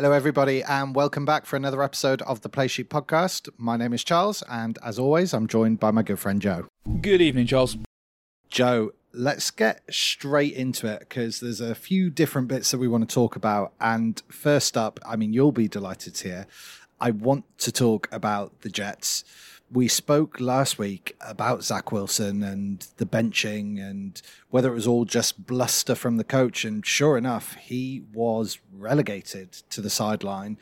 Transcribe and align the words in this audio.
Hello, 0.00 0.12
everybody, 0.12 0.62
and 0.62 0.94
welcome 0.94 1.26
back 1.26 1.44
for 1.44 1.56
another 1.56 1.82
episode 1.82 2.22
of 2.22 2.40
the 2.40 2.48
Playsheet 2.48 2.88
Podcast. 2.88 3.50
My 3.58 3.76
name 3.76 3.92
is 3.92 4.02
Charles, 4.02 4.42
and 4.48 4.78
as 4.82 4.98
always, 4.98 5.34
I'm 5.34 5.46
joined 5.46 5.78
by 5.78 5.90
my 5.90 6.02
good 6.02 6.18
friend 6.18 6.40
Joe. 6.40 6.68
Good 7.02 7.20
evening, 7.20 7.46
Charles. 7.46 7.76
Joe, 8.48 8.92
let's 9.12 9.50
get 9.50 9.82
straight 9.90 10.54
into 10.54 10.86
it 10.86 11.00
because 11.00 11.40
there's 11.40 11.60
a 11.60 11.74
few 11.74 12.08
different 12.08 12.48
bits 12.48 12.70
that 12.70 12.78
we 12.78 12.88
want 12.88 13.06
to 13.06 13.14
talk 13.14 13.36
about. 13.36 13.74
And 13.78 14.22
first 14.30 14.74
up, 14.74 14.98
I 15.04 15.16
mean, 15.16 15.34
you'll 15.34 15.52
be 15.52 15.68
delighted 15.68 16.14
to 16.14 16.28
hear, 16.28 16.46
I 16.98 17.10
want 17.10 17.44
to 17.58 17.70
talk 17.70 18.08
about 18.10 18.62
the 18.62 18.70
Jets 18.70 19.22
we 19.72 19.86
spoke 19.86 20.40
last 20.40 20.78
week 20.78 21.16
about 21.20 21.62
Zach 21.62 21.92
Wilson 21.92 22.42
and 22.42 22.86
the 22.96 23.06
benching 23.06 23.80
and 23.80 24.20
whether 24.50 24.70
it 24.70 24.74
was 24.74 24.86
all 24.86 25.04
just 25.04 25.46
bluster 25.46 25.94
from 25.94 26.16
the 26.16 26.24
coach. 26.24 26.64
And 26.64 26.84
sure 26.84 27.16
enough, 27.16 27.54
he 27.54 28.02
was 28.12 28.58
relegated 28.72 29.52
to 29.70 29.80
the 29.80 29.90
sideline. 29.90 30.58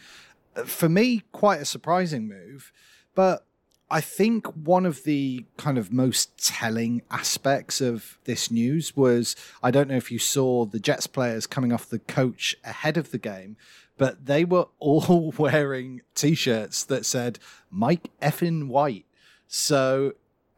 Uh, 0.54 0.64
for 0.64 0.88
me, 0.88 1.22
quite 1.32 1.62
a 1.62 1.64
surprising 1.64 2.28
move. 2.28 2.70
But 3.14 3.46
I 3.90 4.02
think 4.02 4.46
one 4.54 4.84
of 4.84 5.04
the 5.04 5.46
kind 5.56 5.78
of 5.78 5.92
most 5.92 6.44
telling 6.44 7.02
aspects 7.10 7.80
of 7.80 8.18
this 8.24 8.50
news 8.50 8.94
was 8.94 9.34
I 9.62 9.70
don't 9.70 9.88
know 9.88 9.96
if 9.96 10.12
you 10.12 10.18
saw 10.18 10.66
the 10.66 10.78
Jets 10.78 11.06
players 11.06 11.46
coming 11.46 11.72
off 11.72 11.88
the 11.88 11.98
coach 11.98 12.54
ahead 12.64 12.98
of 12.98 13.12
the 13.12 13.18
game, 13.18 13.56
but 13.96 14.26
they 14.26 14.44
were 14.44 14.66
all 14.78 15.32
wearing 15.38 16.02
t-shirts 16.14 16.84
that 16.84 17.06
said 17.06 17.38
Mike 17.70 18.10
effin 18.20 18.68
White. 18.68 19.06
So, 19.46 20.12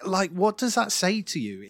like, 0.05 0.33
what 0.33 0.59
does 0.59 0.75
that 0.75 0.91
say 0.91 1.23
to 1.23 1.39
you? 1.39 1.69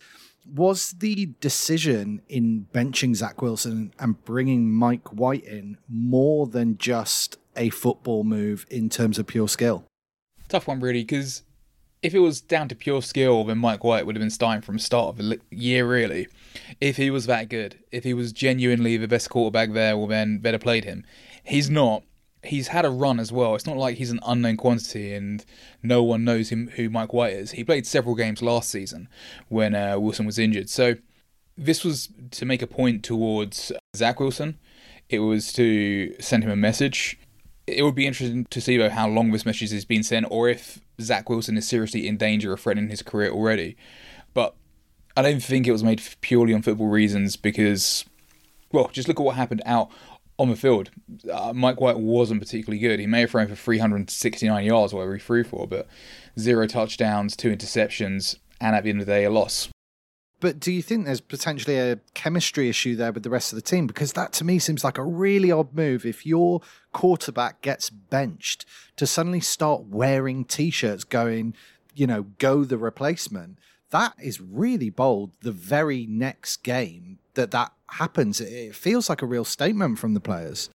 Was 0.55 0.93
the 0.93 1.35
decision 1.41 2.23
in 2.29 2.69
benching 2.73 3.15
Zach 3.15 3.43
Wilson 3.43 3.93
and 3.99 4.23
bringing 4.25 4.73
Mike 4.73 5.13
White 5.13 5.45
in 5.45 5.77
more 5.87 6.47
than 6.47 6.79
just 6.79 7.37
a 7.55 7.69
football 7.69 8.25
move 8.25 8.67
in 8.71 8.89
terms 8.89 9.19
of 9.19 9.27
pure 9.27 9.49
skill? 9.49 9.85
Tough 10.49 10.67
one, 10.67 10.81
really, 10.81 11.05
because 11.05 11.43
if 12.03 12.15
it 12.15 12.21
was 12.21 12.41
down 12.41 12.69
to 12.69 12.75
pure 12.75 13.03
skill, 13.03 13.45
then 13.45 13.59
Mike 13.59 13.85
White 13.85 14.07
would 14.07 14.17
have 14.17 14.21
been 14.21 14.31
starting 14.31 14.63
from 14.63 14.79
start 14.79 15.09
of 15.09 15.17
the 15.19 15.39
year, 15.51 15.87
really. 15.87 16.29
If 16.81 16.97
he 16.97 17.11
was 17.11 17.27
that 17.27 17.49
good, 17.49 17.79
if 17.93 18.05
he 18.05 18.15
was 18.15 18.33
genuinely 18.33 18.97
the 18.97 19.09
best 19.09 19.29
quarterback 19.29 19.73
there, 19.73 19.97
well, 19.97 20.07
then 20.07 20.39
better 20.39 20.59
played 20.59 20.85
him. 20.85 21.05
He's 21.45 21.69
not. 21.69 22.03
He's 22.43 22.69
had 22.69 22.87
a 22.87 22.91
run 22.91 23.21
as 23.21 23.31
well. 23.31 23.55
It's 23.55 23.67
not 23.67 23.77
like 23.77 23.99
he's 23.99 24.11
an 24.11 24.21
unknown 24.25 24.57
quantity 24.57 25.13
and 25.13 25.45
no 25.83 26.03
one 26.03 26.25
knows 26.25 26.49
him 26.49 26.69
who 26.77 26.89
Mike 26.89 27.13
White 27.13 27.35
is. 27.35 27.51
He 27.51 27.65
played 27.65 27.87
several 27.87 28.15
games 28.15 28.41
last 28.41 28.71
season 28.71 29.09
when 29.49 29.75
uh, 29.75 29.99
Wilson 29.99 30.25
was 30.25 30.39
injured. 30.39 30.71
So 30.71 30.95
this 31.59 31.85
was 31.85 32.09
to 32.31 32.47
make 32.47 32.63
a 32.63 32.67
point 32.67 33.05
towards 33.05 33.73
Zach 33.95 34.21
Wilson. 34.21 34.59
It 35.11 35.19
was 35.19 35.53
to 35.55 36.15
send 36.19 36.43
him 36.43 36.51
a 36.51 36.57
message. 36.57 37.19
It 37.71 37.83
would 37.83 37.95
be 37.95 38.07
interesting 38.07 38.47
to 38.47 38.61
see 38.61 38.77
though 38.77 38.91
how 38.91 39.09
long 39.09 39.31
this 39.31 39.47
message 39.47 39.71
has 39.71 39.85
been 39.85 40.03
sent, 40.03 40.27
or 40.31 40.49
if 40.49 40.81
Zach 41.01 41.29
Wilson 41.29 41.57
is 41.57 41.69
seriously 41.69 42.07
in 42.07 42.17
danger 42.17 42.53
of 42.53 42.61
threatening 42.61 42.91
his 42.91 43.03
career 43.03 43.31
already. 43.31 43.77
But 44.35 44.55
I 45.17 45.23
don't 45.23 45.43
think 45.43 45.67
it 45.67 45.73
was 45.73 45.85
made 45.85 46.03
purely 46.21 46.55
on 46.55 46.63
football 46.63 46.89
reasons 46.89 47.37
because, 47.37 48.05
well, 48.73 48.91
just 48.93 49.09
look 49.09 49.21
at 49.21 49.25
what 49.25 49.37
happened 49.37 49.63
out 49.67 49.91
on 50.39 50.49
the 50.49 50.57
field, 50.57 50.91
uh, 51.31 51.53
Mike 51.55 51.81
White 51.81 51.99
wasn't 51.99 52.41
particularly 52.41 52.79
good. 52.79 52.99
He 52.99 53.07
may 53.07 53.21
have 53.21 53.31
thrown 53.31 53.47
for 53.47 53.55
369 53.55 54.65
yards, 54.65 54.95
whatever 54.95 55.15
he 55.15 55.21
threw 55.21 55.45
for, 55.45 55.67
but 55.67 55.87
zero 56.39 56.67
touchdowns, 56.67 57.37
two 57.37 57.55
interceptions, 57.55 58.37
and 58.59 58.75
at 58.75 58.85
the 58.85 58.91
end 58.91 59.01
of 59.01 59.07
the 59.07 59.13
day, 59.13 59.25
a 59.25 59.31
loss. 59.31 59.69
But 60.41 60.59
do 60.59 60.73
you 60.73 60.83
think 60.83 61.05
there's 61.05 61.21
potentially 61.21 61.79
a 61.79 62.01
chemistry 62.15 62.69
issue 62.69 62.97
there 62.97 63.13
with 63.13 63.23
the 63.23 63.31
rest 63.31 63.53
of 63.53 63.57
the 63.57 63.63
team? 63.63 63.87
Because 63.87 64.15
that 64.15 64.33
to 64.35 64.45
me 64.45 64.59
seems 64.59 64.83
like 64.83 64.99
a 64.99 65.05
really 65.05 65.53
odd 65.53 65.75
move. 65.75 66.07
If 66.07 66.27
your 66.27 66.63
quarterback 66.93 67.61
gets 67.61 67.91
benched 67.91 68.65
to 68.97 69.07
suddenly 69.07 69.41
start 69.41 69.85
wearing 69.85 70.45
t 70.45 70.71
shirts 70.71 71.05
going, 71.05 71.55
you 71.95 72.07
know, 72.07 72.23
go 72.39 72.65
the 72.65 72.79
replacement, 72.79 73.59
that 73.91 74.15
is 74.21 74.41
really 74.41 74.89
bold 74.89 75.33
the 75.41 75.53
very 75.53 76.07
next 76.07 76.59
game 76.63 77.19
that 77.35 77.51
that 77.51 77.73
happens. 77.89 78.41
It 78.41 78.75
feels 78.75 79.09
like 79.09 79.23
a 79.23 79.27
real 79.27 79.45
statement 79.45 79.99
from 79.99 80.15
the 80.15 80.21
players. 80.21 80.71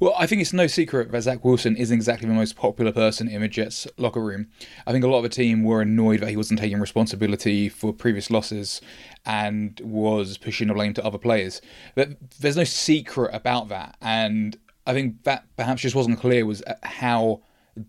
Well, 0.00 0.14
I 0.16 0.26
think 0.26 0.40
it's 0.40 0.54
no 0.54 0.66
secret 0.66 1.12
that 1.12 1.20
Zach 1.20 1.44
Wilson 1.44 1.76
isn't 1.76 1.94
exactly 1.94 2.26
the 2.26 2.32
most 2.32 2.56
popular 2.56 2.90
person 2.90 3.28
in 3.28 3.42
the 3.42 3.48
Jets 3.48 3.86
locker 3.98 4.22
room. 4.22 4.46
I 4.86 4.92
think 4.92 5.04
a 5.04 5.08
lot 5.08 5.18
of 5.18 5.24
the 5.24 5.28
team 5.28 5.62
were 5.62 5.82
annoyed 5.82 6.20
that 6.20 6.30
he 6.30 6.38
wasn't 6.38 6.58
taking 6.58 6.80
responsibility 6.80 7.68
for 7.68 7.92
previous 7.92 8.30
losses 8.30 8.80
and 9.26 9.78
was 9.84 10.38
pushing 10.38 10.68
the 10.68 10.74
blame 10.74 10.94
to 10.94 11.04
other 11.04 11.18
players. 11.18 11.60
But 11.94 12.16
there's 12.40 12.56
no 12.56 12.64
secret 12.64 13.34
about 13.34 13.68
that, 13.68 13.98
and 14.00 14.56
I 14.86 14.94
think 14.94 15.24
that 15.24 15.44
perhaps 15.58 15.82
just 15.82 15.94
wasn't 15.94 16.18
clear 16.18 16.46
was 16.46 16.62
how 16.82 17.42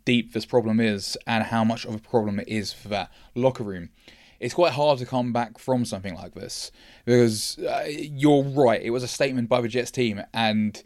deep 0.04 0.34
this 0.34 0.46
problem 0.46 0.82
is 0.82 1.18
and 1.26 1.46
how 1.46 1.64
much 1.64 1.86
of 1.86 1.96
a 1.96 2.00
problem 2.00 2.42
it 2.42 2.50
is 2.50 2.74
for 2.74 2.90
that 2.90 3.10
locker 3.36 3.64
room 3.64 3.90
it's 4.40 4.54
quite 4.54 4.74
hard 4.74 4.98
to 4.98 5.06
come 5.06 5.32
back 5.32 5.58
from 5.58 5.86
something 5.86 6.16
like 6.16 6.34
this 6.34 6.72
because 7.06 7.60
uh, 7.60 7.86
you're 7.88 8.44
right. 8.44 8.82
It 8.82 8.90
was 8.90 9.04
a 9.04 9.08
statement 9.08 9.48
by 9.50 9.62
the 9.62 9.68
Jets 9.68 9.92
team, 9.92 10.24
and 10.34 10.82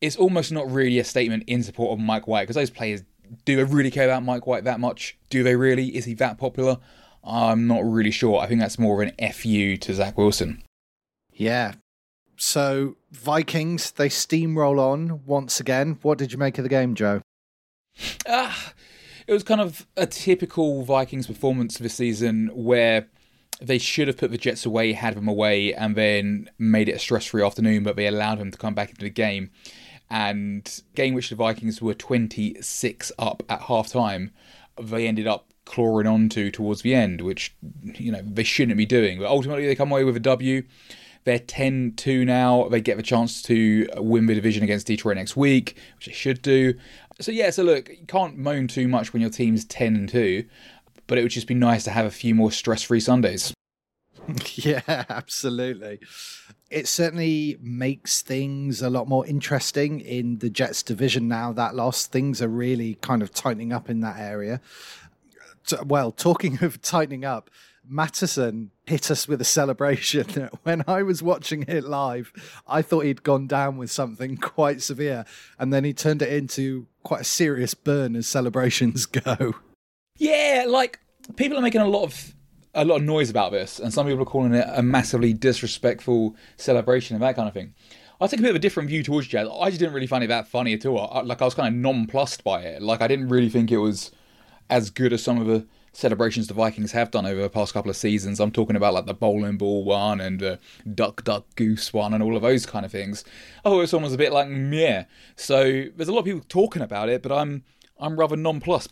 it's 0.00 0.16
almost 0.16 0.52
not 0.52 0.70
really 0.70 0.98
a 0.98 1.04
statement 1.04 1.44
in 1.46 1.62
support 1.62 1.92
of 1.92 2.04
Mike 2.04 2.26
White 2.26 2.42
because 2.42 2.56
those 2.56 2.70
players 2.70 3.02
do 3.44 3.56
they 3.56 3.64
really 3.64 3.90
care 3.90 4.08
about 4.08 4.22
Mike 4.22 4.46
White 4.46 4.64
that 4.64 4.80
much? 4.80 5.18
Do 5.30 5.42
they 5.42 5.56
really? 5.56 5.94
Is 5.96 6.04
he 6.04 6.14
that 6.14 6.38
popular? 6.38 6.78
I'm 7.24 7.66
not 7.66 7.84
really 7.84 8.10
sure. 8.10 8.40
I 8.40 8.46
think 8.46 8.60
that's 8.60 8.78
more 8.78 9.02
of 9.02 9.08
an 9.08 9.32
FU 9.32 9.76
to 9.76 9.94
Zach 9.94 10.16
Wilson. 10.16 10.62
Yeah. 11.32 11.74
So 12.36 12.96
Vikings, 13.10 13.90
they 13.90 14.08
steamroll 14.08 14.78
on 14.78 15.24
once 15.26 15.60
again. 15.60 15.98
What 16.02 16.18
did 16.18 16.32
you 16.32 16.38
make 16.38 16.56
of 16.58 16.62
the 16.62 16.68
game, 16.68 16.94
Joe? 16.94 17.20
Ah, 18.28 18.72
it 19.26 19.32
was 19.32 19.42
kind 19.42 19.60
of 19.60 19.86
a 19.96 20.06
typical 20.06 20.84
Vikings 20.84 21.26
performance 21.26 21.78
this 21.78 21.94
season 21.94 22.50
where 22.54 23.08
they 23.60 23.78
should 23.78 24.06
have 24.06 24.16
put 24.16 24.30
the 24.30 24.38
Jets 24.38 24.64
away, 24.64 24.92
had 24.92 25.16
them 25.16 25.26
away, 25.26 25.74
and 25.74 25.96
then 25.96 26.48
made 26.58 26.88
it 26.88 26.92
a 26.92 26.98
stress 26.98 27.26
free 27.26 27.42
afternoon, 27.42 27.82
but 27.82 27.96
they 27.96 28.06
allowed 28.06 28.38
them 28.38 28.52
to 28.52 28.58
come 28.58 28.74
back 28.74 28.90
into 28.90 29.02
the 29.02 29.10
game. 29.10 29.50
And 30.10 30.82
game 30.94 31.14
which 31.14 31.30
the 31.30 31.36
Vikings 31.36 31.82
were 31.82 31.94
26 31.94 33.12
up 33.18 33.42
at 33.48 33.62
half 33.62 33.88
time, 33.88 34.32
they 34.80 35.06
ended 35.06 35.26
up 35.26 35.52
clawing 35.64 36.06
onto 36.06 36.50
towards 36.50 36.82
the 36.82 36.94
end, 36.94 37.20
which 37.20 37.54
you 37.94 38.10
know 38.10 38.22
they 38.24 38.42
shouldn't 38.42 38.78
be 38.78 38.86
doing. 38.86 39.18
But 39.18 39.28
ultimately, 39.28 39.66
they 39.66 39.74
come 39.74 39.92
away 39.92 40.04
with 40.04 40.16
a 40.16 40.20
W. 40.20 40.62
They're 41.24 41.38
10 41.38 41.94
2 41.96 42.24
now. 42.24 42.68
They 42.70 42.80
get 42.80 42.96
the 42.96 43.02
chance 43.02 43.42
to 43.42 43.86
win 43.96 44.26
the 44.26 44.34
division 44.34 44.62
against 44.62 44.86
Detroit 44.86 45.16
next 45.16 45.36
week, 45.36 45.76
which 45.96 46.06
they 46.06 46.12
should 46.12 46.40
do. 46.40 46.74
So, 47.20 47.32
yeah, 47.32 47.50
so 47.50 47.64
look, 47.64 47.88
you 47.88 48.06
can't 48.06 48.38
moan 48.38 48.68
too 48.68 48.88
much 48.88 49.12
when 49.12 49.20
your 49.20 49.30
team's 49.30 49.64
10 49.66 50.06
2, 50.06 50.44
but 51.06 51.18
it 51.18 51.22
would 51.22 51.32
just 51.32 51.46
be 51.46 51.54
nice 51.54 51.84
to 51.84 51.90
have 51.90 52.06
a 52.06 52.10
few 52.10 52.34
more 52.34 52.50
stress 52.50 52.82
free 52.82 53.00
Sundays. 53.00 53.52
yeah, 54.54 55.04
absolutely. 55.08 56.00
It 56.70 56.86
certainly 56.86 57.56
makes 57.60 58.22
things 58.22 58.82
a 58.82 58.90
lot 58.90 59.08
more 59.08 59.26
interesting 59.26 60.00
in 60.00 60.38
the 60.38 60.50
Jets 60.50 60.82
division 60.82 61.28
now. 61.28 61.52
That 61.52 61.74
loss, 61.74 62.06
things 62.06 62.42
are 62.42 62.48
really 62.48 62.94
kind 62.96 63.22
of 63.22 63.32
tightening 63.32 63.72
up 63.72 63.88
in 63.88 64.00
that 64.00 64.18
area. 64.18 64.60
Well, 65.84 66.12
talking 66.12 66.62
of 66.62 66.80
tightening 66.82 67.24
up, 67.24 67.50
Mattison 67.86 68.70
hit 68.84 69.10
us 69.10 69.26
with 69.26 69.40
a 69.40 69.44
celebration. 69.44 70.50
when 70.62 70.84
I 70.86 71.02
was 71.02 71.22
watching 71.22 71.64
it 71.66 71.84
live, 71.84 72.32
I 72.66 72.82
thought 72.82 73.04
he'd 73.04 73.22
gone 73.22 73.46
down 73.46 73.78
with 73.78 73.90
something 73.90 74.36
quite 74.40 74.82
severe, 74.82 75.24
and 75.58 75.72
then 75.72 75.84
he 75.84 75.94
turned 75.94 76.22
it 76.22 76.32
into 76.32 76.86
quite 77.02 77.22
a 77.22 77.24
serious 77.24 77.74
burn 77.74 78.14
as 78.14 78.26
celebrations 78.26 79.06
go. 79.06 79.54
Yeah, 80.16 80.66
like 80.68 81.00
people 81.36 81.56
are 81.56 81.62
making 81.62 81.80
a 81.80 81.86
lot 81.86 82.04
of 82.04 82.34
a 82.78 82.84
lot 82.84 82.96
of 82.96 83.02
noise 83.02 83.28
about 83.28 83.52
this, 83.52 83.78
and 83.78 83.92
some 83.92 84.06
people 84.06 84.22
are 84.22 84.26
calling 84.26 84.54
it 84.54 84.66
a 84.72 84.82
massively 84.82 85.32
disrespectful 85.32 86.36
celebration 86.56 87.16
and 87.16 87.22
that 87.22 87.36
kind 87.36 87.48
of 87.48 87.54
thing. 87.54 87.74
I 88.20 88.26
take 88.26 88.40
a 88.40 88.42
bit 88.42 88.50
of 88.50 88.56
a 88.56 88.60
different 88.60 88.88
view 88.88 89.02
towards 89.02 89.28
Jazz. 89.28 89.48
I 89.60 89.68
just 89.68 89.78
didn't 89.78 89.94
really 89.94 90.06
find 90.06 90.24
it 90.24 90.28
that 90.28 90.48
funny 90.48 90.74
at 90.74 90.86
all. 90.86 91.08
I, 91.12 91.20
like 91.22 91.42
I 91.42 91.44
was 91.44 91.54
kind 91.54 91.68
of 91.68 91.74
nonplussed 91.74 92.42
by 92.44 92.62
it. 92.62 92.82
Like 92.82 93.00
I 93.00 93.08
didn't 93.08 93.28
really 93.28 93.48
think 93.48 93.70
it 93.70 93.78
was 93.78 94.10
as 94.70 94.90
good 94.90 95.12
as 95.12 95.22
some 95.22 95.40
of 95.40 95.46
the 95.46 95.66
celebrations 95.92 96.46
the 96.46 96.54
Vikings 96.54 96.92
have 96.92 97.10
done 97.10 97.26
over 97.26 97.40
the 97.40 97.50
past 97.50 97.72
couple 97.72 97.90
of 97.90 97.96
seasons. 97.96 98.40
I'm 98.40 98.52
talking 98.52 98.76
about 98.76 98.94
like 98.94 99.06
the 99.06 99.14
bowling 99.14 99.56
ball 99.56 99.84
one 99.84 100.20
and 100.20 100.38
the 100.38 100.58
duck 100.94 101.24
duck 101.24 101.46
goose 101.56 101.92
one 101.92 102.14
and 102.14 102.22
all 102.22 102.36
of 102.36 102.42
those 102.42 102.66
kind 102.66 102.84
of 102.84 102.92
things. 102.92 103.24
Oh, 103.64 103.80
this 103.80 103.92
one 103.92 104.02
was 104.02 104.14
a 104.14 104.18
bit 104.18 104.32
like 104.32 104.48
meh. 104.48 105.04
So 105.36 105.84
there's 105.96 106.08
a 106.08 106.12
lot 106.12 106.20
of 106.20 106.24
people 106.24 106.44
talking 106.48 106.82
about 106.82 107.08
it, 107.08 107.22
but 107.22 107.32
I'm 107.32 107.64
I'm 107.98 108.18
rather 108.18 108.36
nonplussed. 108.36 108.90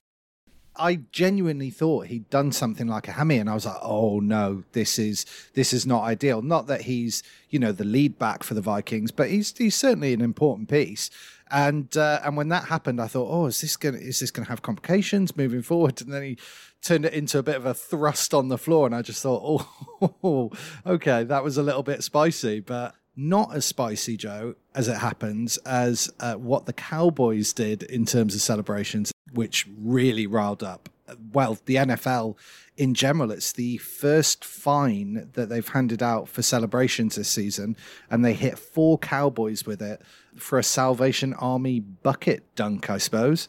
I 0.78 1.00
genuinely 1.12 1.70
thought 1.70 2.06
he'd 2.06 2.28
done 2.30 2.52
something 2.52 2.86
like 2.86 3.08
a 3.08 3.12
hammy, 3.12 3.38
and 3.38 3.48
I 3.48 3.54
was 3.54 3.66
like, 3.66 3.78
"Oh 3.82 4.20
no, 4.20 4.64
this 4.72 4.98
is 4.98 5.26
this 5.54 5.72
is 5.72 5.86
not 5.86 6.04
ideal." 6.04 6.42
Not 6.42 6.66
that 6.66 6.82
he's 6.82 7.22
you 7.50 7.58
know 7.58 7.72
the 7.72 7.84
lead 7.84 8.18
back 8.18 8.42
for 8.42 8.54
the 8.54 8.60
Vikings, 8.60 9.10
but 9.10 9.30
he's 9.30 9.56
he's 9.56 9.74
certainly 9.74 10.12
an 10.12 10.20
important 10.20 10.68
piece. 10.68 11.10
And 11.50 11.96
uh, 11.96 12.20
and 12.24 12.36
when 12.36 12.48
that 12.48 12.64
happened, 12.64 13.00
I 13.00 13.06
thought, 13.06 13.28
"Oh, 13.30 13.46
is 13.46 13.60
this 13.60 13.76
gonna 13.76 13.98
is 13.98 14.20
this 14.20 14.30
gonna 14.30 14.48
have 14.48 14.62
complications 14.62 15.36
moving 15.36 15.62
forward?" 15.62 16.00
And 16.00 16.12
then 16.12 16.22
he 16.22 16.38
turned 16.82 17.04
it 17.04 17.12
into 17.12 17.38
a 17.38 17.42
bit 17.42 17.56
of 17.56 17.66
a 17.66 17.74
thrust 17.74 18.34
on 18.34 18.48
the 18.48 18.58
floor, 18.58 18.86
and 18.86 18.94
I 18.94 19.02
just 19.02 19.22
thought, 19.22 19.66
oh, 20.22 20.50
okay, 20.86 21.24
that 21.24 21.42
was 21.42 21.56
a 21.56 21.62
little 21.62 21.82
bit 21.82 22.02
spicy, 22.02 22.60
but 22.60 22.94
not 23.16 23.54
as 23.54 23.64
spicy, 23.64 24.16
Joe, 24.16 24.54
as 24.74 24.88
it 24.88 24.98
happens, 24.98 25.56
as 25.58 26.10
uh, 26.20 26.34
what 26.34 26.66
the 26.66 26.72
Cowboys 26.72 27.52
did 27.52 27.82
in 27.84 28.04
terms 28.04 28.34
of 28.34 28.40
celebrations, 28.42 29.12
which 29.32 29.66
really 29.78 30.26
riled 30.26 30.62
up. 30.62 30.88
Well, 31.32 31.58
the 31.64 31.76
NFL 31.76 32.36
in 32.76 32.94
general, 32.94 33.30
it's 33.30 33.52
the 33.52 33.78
first 33.78 34.44
fine 34.44 35.30
that 35.32 35.48
they've 35.48 35.66
handed 35.66 36.02
out 36.02 36.28
for 36.28 36.42
celebrations 36.42 37.16
this 37.16 37.28
season, 37.28 37.76
and 38.10 38.24
they 38.24 38.34
hit 38.34 38.58
four 38.58 38.98
Cowboys 38.98 39.64
with 39.64 39.80
it 39.80 40.02
for 40.36 40.58
a 40.58 40.62
Salvation 40.62 41.32
Army 41.34 41.80
bucket 41.80 42.54
dunk, 42.54 42.90
I 42.90 42.98
suppose. 42.98 43.48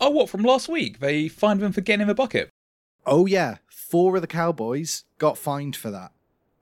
Oh, 0.00 0.10
what, 0.10 0.28
from 0.28 0.42
last 0.42 0.68
week? 0.68 1.00
They 1.00 1.28
fined 1.28 1.60
them 1.60 1.72
for 1.72 1.80
getting 1.80 2.04
in 2.04 2.10
a 2.10 2.14
bucket? 2.14 2.50
Oh, 3.06 3.26
yeah. 3.26 3.58
Four 3.68 4.16
of 4.16 4.22
the 4.22 4.28
Cowboys 4.28 5.04
got 5.18 5.38
fined 5.38 5.76
for 5.76 5.90
that. 5.90 6.12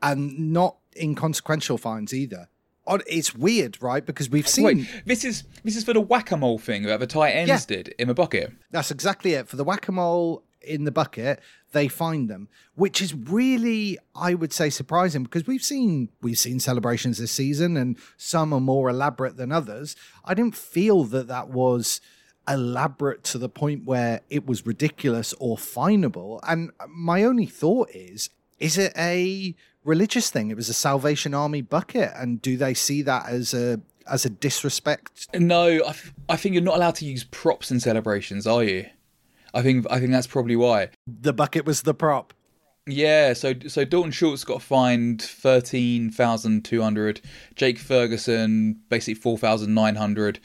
And 0.02 0.52
not 0.52 0.76
inconsequential 1.00 1.78
fines 1.78 2.12
either. 2.14 2.48
It's 3.06 3.34
weird, 3.34 3.82
right? 3.82 4.04
Because 4.04 4.31
we've 4.31 4.46
seen. 4.46 4.64
Wait, 4.64 5.02
this 5.04 5.25
is 5.25 5.43
this 5.64 5.76
is 5.76 5.82
for 5.82 5.93
the 5.93 6.00
whack 6.00 6.31
a 6.31 6.37
mole 6.37 6.58
thing 6.58 6.84
that 6.84 7.00
the 7.00 7.06
tight 7.06 7.31
ends 7.31 7.48
yeah. 7.48 7.76
did 7.76 7.88
in 7.98 8.06
the 8.06 8.14
bucket. 8.14 8.52
That's 8.70 8.93
exactly 8.93 9.32
it. 9.32 9.48
For 9.48 9.56
the 9.56 9.64
whack 9.64 9.88
a 9.88 9.93
mole 9.93 10.44
in 10.60 10.84
the 10.84 10.93
bucket, 10.93 11.40
they 11.72 11.88
find 11.88 12.28
them, 12.28 12.48
which 12.75 13.00
is 13.00 13.14
really, 13.14 13.98
I 14.14 14.34
would 14.34 14.52
say, 14.52 14.70
surprising 14.70 15.25
because 15.25 15.46
we've 15.46 15.64
seen 15.64 16.10
we've 16.22 16.38
seen 16.38 16.60
celebrations 16.60 17.19
this 17.19 17.32
season, 17.32 17.76
and 17.76 17.96
some 18.16 18.52
are 18.52 18.60
more 18.60 18.88
elaborate 18.88 19.37
than 19.37 19.50
others. 19.50 19.96
I 20.25 20.34
didn't 20.34 20.56
feel 20.56 21.04
that 21.04 21.26
that 21.26 21.49
was 21.49 22.00
elaborate 22.49 23.25
to 23.25 23.38
the 23.38 23.49
point 23.49 23.84
where 23.84 24.20
it 24.31 24.46
was 24.46 24.66
ridiculous 24.66 25.34
or 25.40 25.56
finable. 25.56 26.40
And 26.46 26.70
my 26.88 27.25
only 27.25 27.46
thought 27.46 27.90
is, 27.92 28.31
is 28.58 28.78
it 28.78 28.92
a 28.96 29.54
religious 29.87 30.31
thing. 30.31 30.50
It 30.50 30.56
was 30.56 30.69
a 30.69 30.75
Salvation 30.75 31.33
Army 31.33 31.62
bucket, 31.62 32.12
and 32.17 32.43
do 32.43 32.56
they 32.56 32.75
see 32.75 33.03
that 33.03 33.29
as 33.29 33.55
a 33.55 33.81
as 34.06 34.25
a 34.25 34.31
disrespect? 34.31 35.29
No, 35.35 35.79
I, 35.85 35.88
f- 35.88 36.15
I 36.29 36.37
think 36.37 36.55
you're 36.55 36.62
not 36.62 36.77
allowed 36.77 36.97
to 36.97 37.05
use 37.05 37.25
props 37.25 37.71
in 37.71 37.81
celebrations, 37.81 38.47
are 38.47 38.62
you? 38.62 38.87
I 39.55 39.62
think 39.62 39.87
I 39.91 39.99
think 39.99 40.12
that's 40.12 40.27
probably 40.27 40.56
why 40.56 40.91
the 41.06 41.33
bucket 41.33 41.65
was 41.65 41.83
the 41.83 41.94
prop. 41.94 42.35
Yeah, 42.88 43.33
so 43.33 43.55
so 43.67 43.85
Dalton 43.85 44.12
Schultz 44.12 44.44
got 44.44 44.62
fined 44.62 45.23
thirteen 45.23 46.11
thousand 46.11 46.65
two 46.65 46.83
hundred. 46.83 47.21
Jake 47.55 47.79
Ferguson 47.79 48.81
basically 48.88 49.15
four 49.15 49.38
thousand 49.38 49.75
nine 49.75 49.97
hundred. 49.97 50.38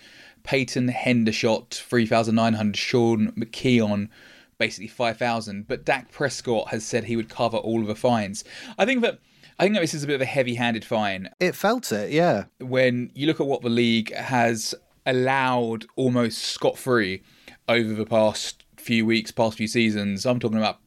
Peyton 0.43 0.89
Hendershot 0.89 1.69
three 1.71 2.07
thousand 2.07 2.35
nine 2.35 2.53
hundred. 2.53 2.77
Sean 2.77 3.31
McKeon 3.33 4.09
basically 4.57 4.87
five 4.87 5.17
thousand. 5.17 5.67
But 5.67 5.85
Dak 5.85 6.11
Prescott 6.11 6.69
has 6.69 6.83
said 6.85 7.03
he 7.03 7.15
would 7.15 7.29
cover 7.29 7.57
all 7.57 7.81
of 7.81 7.87
the 7.87 7.95
fines. 7.95 8.43
I 8.77 8.85
think 8.85 9.01
that 9.01 9.19
I 9.61 9.65
think 9.65 9.75
that 9.75 9.81
this 9.81 9.93
is 9.93 10.03
a 10.03 10.07
bit 10.07 10.15
of 10.15 10.21
a 10.21 10.25
heavy-handed 10.25 10.83
fine. 10.83 11.29
It 11.39 11.55
felt 11.55 11.91
it, 11.91 12.09
yeah. 12.09 12.45
When 12.59 13.11
you 13.13 13.27
look 13.27 13.39
at 13.39 13.45
what 13.45 13.61
the 13.61 13.69
league 13.69 14.11
has 14.15 14.73
allowed 15.05 15.85
almost 15.95 16.39
scot-free 16.39 17.21
over 17.69 17.93
the 17.93 18.07
past 18.07 18.63
few 18.77 19.05
weeks, 19.05 19.29
past 19.29 19.57
few 19.57 19.67
seasons, 19.67 20.25
I'm 20.25 20.39
talking 20.39 20.57
about 20.57 20.79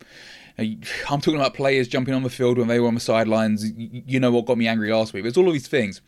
I'm 0.59 0.81
talking 1.21 1.37
about 1.37 1.55
players 1.55 1.87
jumping 1.87 2.15
on 2.15 2.25
the 2.25 2.31
field 2.31 2.59
when 2.59 2.67
they 2.67 2.81
were 2.81 2.89
on 2.89 2.95
the 2.95 3.01
sidelines. 3.01 3.65
You 3.77 4.19
know 4.19 4.33
what 4.33 4.47
got 4.47 4.59
me 4.59 4.67
angry 4.67 4.93
last 4.93 5.13
week? 5.13 5.23
There's 5.23 5.37
all 5.37 5.47
of 5.47 5.53
these 5.53 5.69
things. 5.69 6.01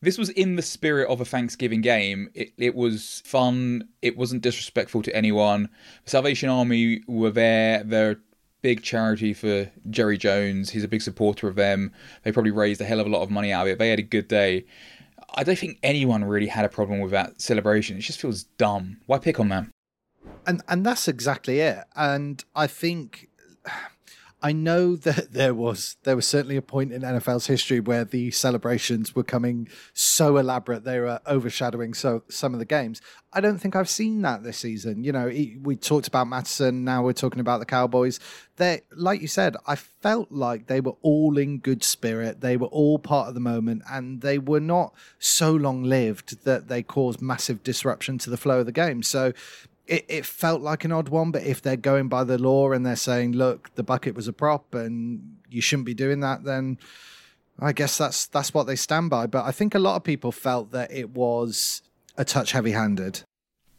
This 0.00 0.18
was 0.18 0.30
in 0.30 0.56
the 0.56 0.62
spirit 0.62 1.08
of 1.08 1.20
a 1.20 1.24
Thanksgiving 1.24 1.82
game. 1.82 2.30
It, 2.34 2.52
it 2.58 2.74
was 2.74 3.22
fun. 3.24 3.88
It 4.02 4.16
wasn't 4.16 4.42
disrespectful 4.42 5.02
to 5.02 5.14
anyone. 5.14 5.68
The 6.04 6.10
Salvation 6.10 6.48
Army 6.48 7.02
were 7.06 7.30
there. 7.30 7.84
They're 7.84 8.18
big 8.62 8.82
charity 8.82 9.34
for 9.34 9.70
Jerry 9.90 10.16
Jones. 10.16 10.70
He's 10.70 10.84
a 10.84 10.88
big 10.88 11.02
supporter 11.02 11.48
of 11.48 11.56
them. 11.56 11.92
They 12.22 12.32
probably 12.32 12.52
raised 12.52 12.80
a 12.80 12.84
hell 12.84 13.00
of 13.00 13.06
a 13.06 13.10
lot 13.10 13.22
of 13.22 13.30
money 13.30 13.52
out 13.52 13.66
of 13.66 13.72
it. 13.72 13.78
They 13.78 13.90
had 13.90 13.98
a 13.98 14.02
good 14.02 14.28
day. 14.28 14.64
I 15.34 15.44
don't 15.44 15.58
think 15.58 15.78
anyone 15.82 16.24
really 16.24 16.46
had 16.46 16.64
a 16.64 16.68
problem 16.68 17.00
with 17.00 17.10
that 17.10 17.40
celebration. 17.40 17.96
It 17.96 18.00
just 18.00 18.20
feels 18.20 18.44
dumb. 18.44 18.98
Why 19.06 19.18
pick 19.18 19.40
on 19.40 19.48
them? 19.48 19.70
And 20.46 20.62
and 20.68 20.84
that's 20.84 21.08
exactly 21.08 21.60
it. 21.60 21.84
And 21.96 22.42
I 22.54 22.66
think 22.66 23.28
I 24.42 24.52
know 24.52 24.96
that 24.96 25.32
there 25.32 25.54
was 25.54 25.96
there 26.02 26.16
was 26.16 26.26
certainly 26.26 26.56
a 26.56 26.62
point 26.62 26.92
in 26.92 27.02
NFL's 27.02 27.46
history 27.46 27.80
where 27.80 28.04
the 28.04 28.30
celebrations 28.30 29.14
were 29.14 29.22
coming 29.22 29.68
so 29.94 30.36
elaborate 30.36 30.84
they 30.84 30.98
were 30.98 31.20
overshadowing 31.26 31.94
so 31.94 32.24
some 32.28 32.52
of 32.52 32.58
the 32.58 32.66
games. 32.66 33.00
I 33.34 33.40
don't 33.40 33.58
think 33.58 33.74
I've 33.74 33.88
seen 33.88 34.20
that 34.22 34.42
this 34.42 34.58
season. 34.58 35.04
You 35.04 35.12
know, 35.12 35.26
we 35.26 35.76
talked 35.76 36.06
about 36.06 36.26
Mattison, 36.26 36.84
now 36.84 37.02
we're 37.02 37.14
talking 37.14 37.40
about 37.40 37.60
the 37.60 37.66
Cowboys. 37.66 38.20
They, 38.56 38.82
like 38.94 39.22
you 39.22 39.28
said, 39.28 39.56
I 39.66 39.76
felt 39.76 40.30
like 40.30 40.66
they 40.66 40.82
were 40.82 40.96
all 41.00 41.38
in 41.38 41.58
good 41.58 41.82
spirit. 41.82 42.42
They 42.42 42.58
were 42.58 42.66
all 42.66 42.98
part 42.98 43.28
of 43.28 43.34
the 43.34 43.40
moment, 43.40 43.82
and 43.90 44.20
they 44.20 44.38
were 44.38 44.60
not 44.60 44.92
so 45.18 45.54
long 45.54 45.82
lived 45.82 46.44
that 46.44 46.68
they 46.68 46.82
caused 46.82 47.22
massive 47.22 47.62
disruption 47.62 48.18
to 48.18 48.28
the 48.28 48.36
flow 48.36 48.60
of 48.60 48.66
the 48.66 48.72
game. 48.72 49.02
So 49.02 49.32
it, 49.86 50.04
it 50.08 50.26
felt 50.26 50.62
like 50.62 50.84
an 50.84 50.92
odd 50.92 51.08
one, 51.08 51.30
but 51.30 51.42
if 51.42 51.60
they're 51.60 51.76
going 51.76 52.08
by 52.08 52.24
the 52.24 52.38
law 52.38 52.72
and 52.72 52.84
they're 52.86 52.96
saying, 52.96 53.32
look, 53.32 53.74
the 53.74 53.82
bucket 53.82 54.14
was 54.14 54.28
a 54.28 54.32
prop 54.32 54.74
and 54.74 55.36
you 55.50 55.60
shouldn't 55.60 55.86
be 55.86 55.94
doing 55.94 56.20
that, 56.20 56.44
then 56.44 56.78
I 57.58 57.72
guess 57.72 57.98
that's 57.98 58.26
that's 58.26 58.54
what 58.54 58.66
they 58.66 58.76
stand 58.76 59.10
by. 59.10 59.26
But 59.26 59.44
I 59.44 59.52
think 59.52 59.74
a 59.74 59.78
lot 59.78 59.96
of 59.96 60.04
people 60.04 60.32
felt 60.32 60.70
that 60.72 60.92
it 60.92 61.10
was 61.10 61.82
a 62.16 62.24
touch 62.24 62.52
heavy 62.52 62.72
handed. 62.72 63.22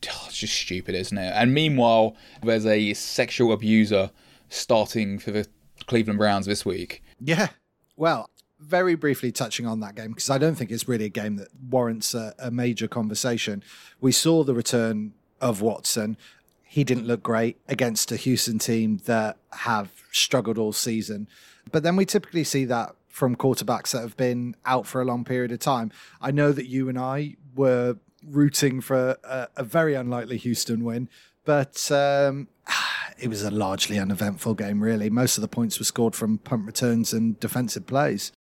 Oh, 0.10 0.26
it's 0.28 0.40
just 0.40 0.54
stupid, 0.56 0.96
isn't 0.96 1.18
it? 1.18 1.34
And 1.36 1.54
meanwhile, 1.54 2.16
there's 2.42 2.66
a 2.66 2.94
sexual 2.94 3.54
abuser 3.54 4.12
starting 4.50 5.18
for 5.18 5.32
the 5.32 5.48
Cleveland 5.88 6.20
Browns 6.20 6.46
this 6.46 6.66
week. 6.66 7.02
Yeah. 7.20 7.50
Well, 7.96 8.30
very 8.60 8.96
briefly 8.96 9.32
touching 9.32 9.66
on 9.66 9.80
that 9.80 9.96
game 9.96 10.10
because 10.10 10.30
I 10.30 10.38
don't 10.38 10.56
think 10.56 10.72
it's 10.72 10.88
really 10.88 11.06
a 11.06 11.10
game 11.10 11.38
that 11.38 11.50
warrants 11.70 12.14
a, 12.14 12.34
a 12.38 12.52
major 12.52 12.88
conversation. 12.88 13.64
We 14.02 14.12
saw 14.12 14.44
the 14.44 14.54
return 14.54 15.14
of 15.44 15.62
Watson. 15.62 16.18
He 16.64 16.84
didn't 16.84 17.06
look 17.06 17.22
great 17.22 17.58
against 17.68 18.12
a 18.12 18.16
Houston 18.16 18.58
team 18.58 19.02
that 19.06 19.38
have 19.52 19.92
struggled 20.12 20.58
all 20.58 20.74
season. 20.74 21.28
But 21.72 21.84
then 21.84 21.96
we 21.96 22.06
typically 22.06 22.46
see 22.46 22.66
that 22.66 22.96
from 23.10 23.36
quarterbacks 23.36 23.92
that 23.92 24.02
have 24.02 24.18
been 24.18 24.56
out 24.66 24.88
for 24.88 25.02
a 25.02 25.06
long 25.06 25.24
period 25.24 25.52
of 25.52 25.60
time. 25.60 25.92
I 26.20 26.32
know 26.32 26.52
that 26.52 26.68
you 26.68 26.90
and 26.90 26.98
I 26.98 27.36
were 27.56 27.98
rooting 28.26 28.82
for 28.82 29.18
a, 29.24 29.50
a 29.56 29.64
very 29.64 29.94
unlikely 29.94 30.38
Houston 30.38 30.84
win, 30.84 31.10
but 31.46 31.92
um, 31.92 32.48
it 33.20 33.28
was 33.28 33.44
a 33.44 33.52
largely 33.52 34.00
uneventful 34.00 34.56
game, 34.56 34.82
really. 34.82 35.10
Most 35.10 35.38
of 35.38 35.42
the 35.42 35.48
points 35.48 35.78
were 35.78 35.86
scored 35.86 36.16
from 36.16 36.40
punt 36.40 36.66
returns 36.66 37.14
and 37.14 37.40
defensive 37.40 37.86
plays. 37.86 38.32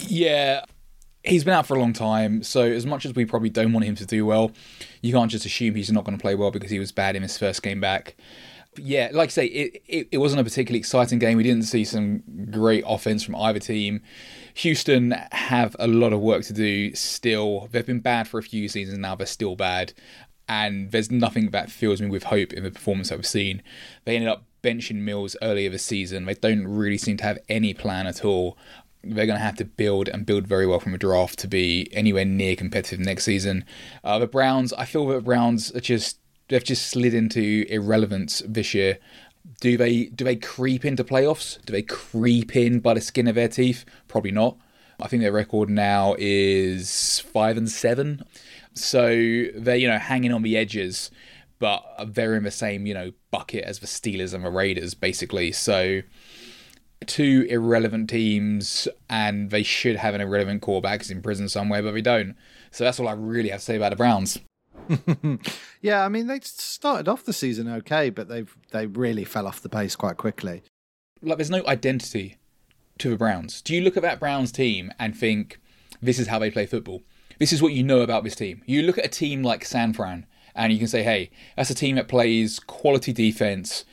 Yeah, 0.00 0.64
he's 1.26 1.44
been 1.44 1.54
out 1.54 1.66
for 1.66 1.74
a 1.74 1.80
long 1.80 1.92
time, 1.92 2.42
so 2.42 2.62
as 2.62 2.86
much 2.86 3.04
as 3.04 3.14
we 3.14 3.24
probably 3.24 3.50
don't 3.50 3.72
want 3.72 3.84
him 3.84 3.94
to 3.96 4.06
do 4.06 4.24
well, 4.24 4.52
you 5.02 5.12
can't 5.12 5.30
just 5.30 5.44
assume 5.44 5.74
he's 5.74 5.90
not 5.90 6.04
going 6.04 6.16
to 6.16 6.22
play 6.22 6.34
well 6.34 6.50
because 6.50 6.70
he 6.70 6.78
was 6.78 6.92
bad 6.92 7.16
in 7.16 7.22
his 7.22 7.36
first 7.36 7.62
game 7.62 7.80
back. 7.80 8.16
But 8.74 8.84
yeah, 8.84 9.08
like 9.12 9.28
I 9.28 9.32
say, 9.32 9.46
it, 9.46 9.82
it, 9.86 10.08
it 10.12 10.18
wasn't 10.18 10.40
a 10.40 10.44
particularly 10.44 10.78
exciting 10.78 11.18
game. 11.18 11.36
We 11.36 11.42
didn't 11.42 11.64
see 11.64 11.84
some 11.84 12.22
great 12.50 12.84
offense 12.86 13.22
from 13.22 13.34
either 13.36 13.58
team. 13.58 14.02
Houston 14.54 15.12
have 15.32 15.74
a 15.78 15.86
lot 15.86 16.12
of 16.12 16.20
work 16.20 16.44
to 16.44 16.52
do 16.52 16.94
still. 16.94 17.68
They've 17.70 17.86
been 17.86 18.00
bad 18.00 18.28
for 18.28 18.38
a 18.38 18.42
few 18.42 18.68
seasons 18.68 18.98
now, 18.98 19.14
they're 19.14 19.26
still 19.26 19.56
bad. 19.56 19.92
And 20.48 20.92
there's 20.92 21.10
nothing 21.10 21.50
that 21.50 21.72
fills 21.72 22.00
me 22.00 22.08
with 22.08 22.24
hope 22.24 22.52
in 22.52 22.62
the 22.62 22.70
performance 22.70 23.08
that 23.08 23.18
we've 23.18 23.26
seen. 23.26 23.62
They 24.04 24.14
ended 24.14 24.30
up 24.30 24.44
benching 24.62 24.96
Mills 24.96 25.36
earlier 25.42 25.70
this 25.70 25.84
season. 25.84 26.24
They 26.24 26.34
don't 26.34 26.68
really 26.68 26.98
seem 26.98 27.16
to 27.16 27.24
have 27.24 27.38
any 27.48 27.74
plan 27.74 28.06
at 28.06 28.24
all 28.24 28.56
they're 29.14 29.26
going 29.26 29.38
to 29.38 29.44
have 29.44 29.56
to 29.56 29.64
build 29.64 30.08
and 30.08 30.26
build 30.26 30.46
very 30.46 30.66
well 30.66 30.80
from 30.80 30.94
a 30.94 30.98
draft 30.98 31.38
to 31.40 31.48
be 31.48 31.88
anywhere 31.92 32.24
near 32.24 32.56
competitive 32.56 33.00
next 33.00 33.24
season. 33.24 33.64
Uh, 34.04 34.18
the 34.18 34.26
Browns, 34.26 34.72
I 34.74 34.84
feel 34.84 35.06
that 35.08 35.14
the 35.14 35.20
Browns 35.20 35.70
are 35.74 35.80
just 35.80 36.18
they've 36.48 36.62
just 36.62 36.88
slid 36.88 37.14
into 37.14 37.64
irrelevance 37.68 38.42
this 38.46 38.74
year. 38.74 38.98
Do 39.60 39.76
they 39.76 40.06
do 40.06 40.24
they 40.24 40.36
creep 40.36 40.84
into 40.84 41.04
playoffs? 41.04 41.64
Do 41.64 41.72
they 41.72 41.82
creep 41.82 42.56
in 42.56 42.80
by 42.80 42.94
the 42.94 43.00
skin 43.00 43.28
of 43.28 43.34
their 43.34 43.48
teeth? 43.48 43.84
Probably 44.08 44.32
not. 44.32 44.56
I 45.00 45.08
think 45.08 45.22
their 45.22 45.32
record 45.32 45.68
now 45.68 46.16
is 46.18 47.20
five 47.20 47.56
and 47.56 47.70
seven, 47.70 48.24
so 48.74 49.08
they're 49.54 49.76
you 49.76 49.88
know 49.88 49.98
hanging 49.98 50.32
on 50.32 50.42
the 50.42 50.56
edges, 50.56 51.10
but 51.58 51.84
they're 52.08 52.34
in 52.34 52.44
the 52.44 52.50
same 52.50 52.86
you 52.86 52.94
know 52.94 53.12
bucket 53.30 53.64
as 53.64 53.78
the 53.78 53.86
Steelers 53.86 54.34
and 54.34 54.44
the 54.44 54.50
Raiders 54.50 54.94
basically. 54.94 55.52
So 55.52 56.00
two 57.04 57.46
irrelevant 57.50 58.08
teams, 58.08 58.88
and 59.08 59.50
they 59.50 59.62
should 59.62 59.96
have 59.96 60.14
an 60.14 60.20
irrelevant 60.20 60.62
quarterback 60.62 61.08
in 61.10 61.22
prison 61.22 61.48
somewhere, 61.48 61.82
but 61.82 61.92
they 61.92 62.00
don't. 62.00 62.36
So 62.70 62.84
that's 62.84 62.98
all 62.98 63.08
I 63.08 63.12
really 63.12 63.50
have 63.50 63.60
to 63.60 63.64
say 63.64 63.76
about 63.76 63.90
the 63.90 63.96
Browns. 63.96 64.38
yeah, 65.80 66.04
I 66.04 66.08
mean 66.08 66.26
they 66.26 66.40
started 66.40 67.08
off 67.08 67.24
the 67.24 67.32
season 67.32 67.68
okay, 67.68 68.10
but 68.10 68.28
they've 68.28 68.54
they 68.70 68.86
really 68.86 69.24
fell 69.24 69.46
off 69.46 69.60
the 69.60 69.68
pace 69.68 69.96
quite 69.96 70.16
quickly. 70.16 70.62
Like 71.22 71.38
there's 71.38 71.50
no 71.50 71.66
identity 71.66 72.36
to 72.98 73.10
the 73.10 73.16
Browns. 73.16 73.62
Do 73.62 73.74
you 73.74 73.80
look 73.80 73.96
at 73.96 74.02
that 74.02 74.20
Browns 74.20 74.52
team 74.52 74.92
and 74.98 75.16
think 75.16 75.58
this 76.00 76.18
is 76.18 76.28
how 76.28 76.38
they 76.38 76.50
play 76.50 76.66
football? 76.66 77.02
This 77.38 77.52
is 77.52 77.60
what 77.60 77.72
you 77.72 77.82
know 77.82 78.00
about 78.00 78.24
this 78.24 78.36
team. 78.36 78.62
You 78.66 78.82
look 78.82 78.98
at 78.98 79.04
a 79.04 79.08
team 79.08 79.42
like 79.42 79.64
San 79.64 79.92
Fran 79.92 80.26
and 80.54 80.72
you 80.72 80.78
can 80.78 80.88
say, 80.88 81.02
hey, 81.02 81.30
that's 81.56 81.70
a 81.70 81.74
team 81.74 81.96
that 81.96 82.08
plays 82.08 82.58
quality 82.58 83.12
defense 83.12 83.84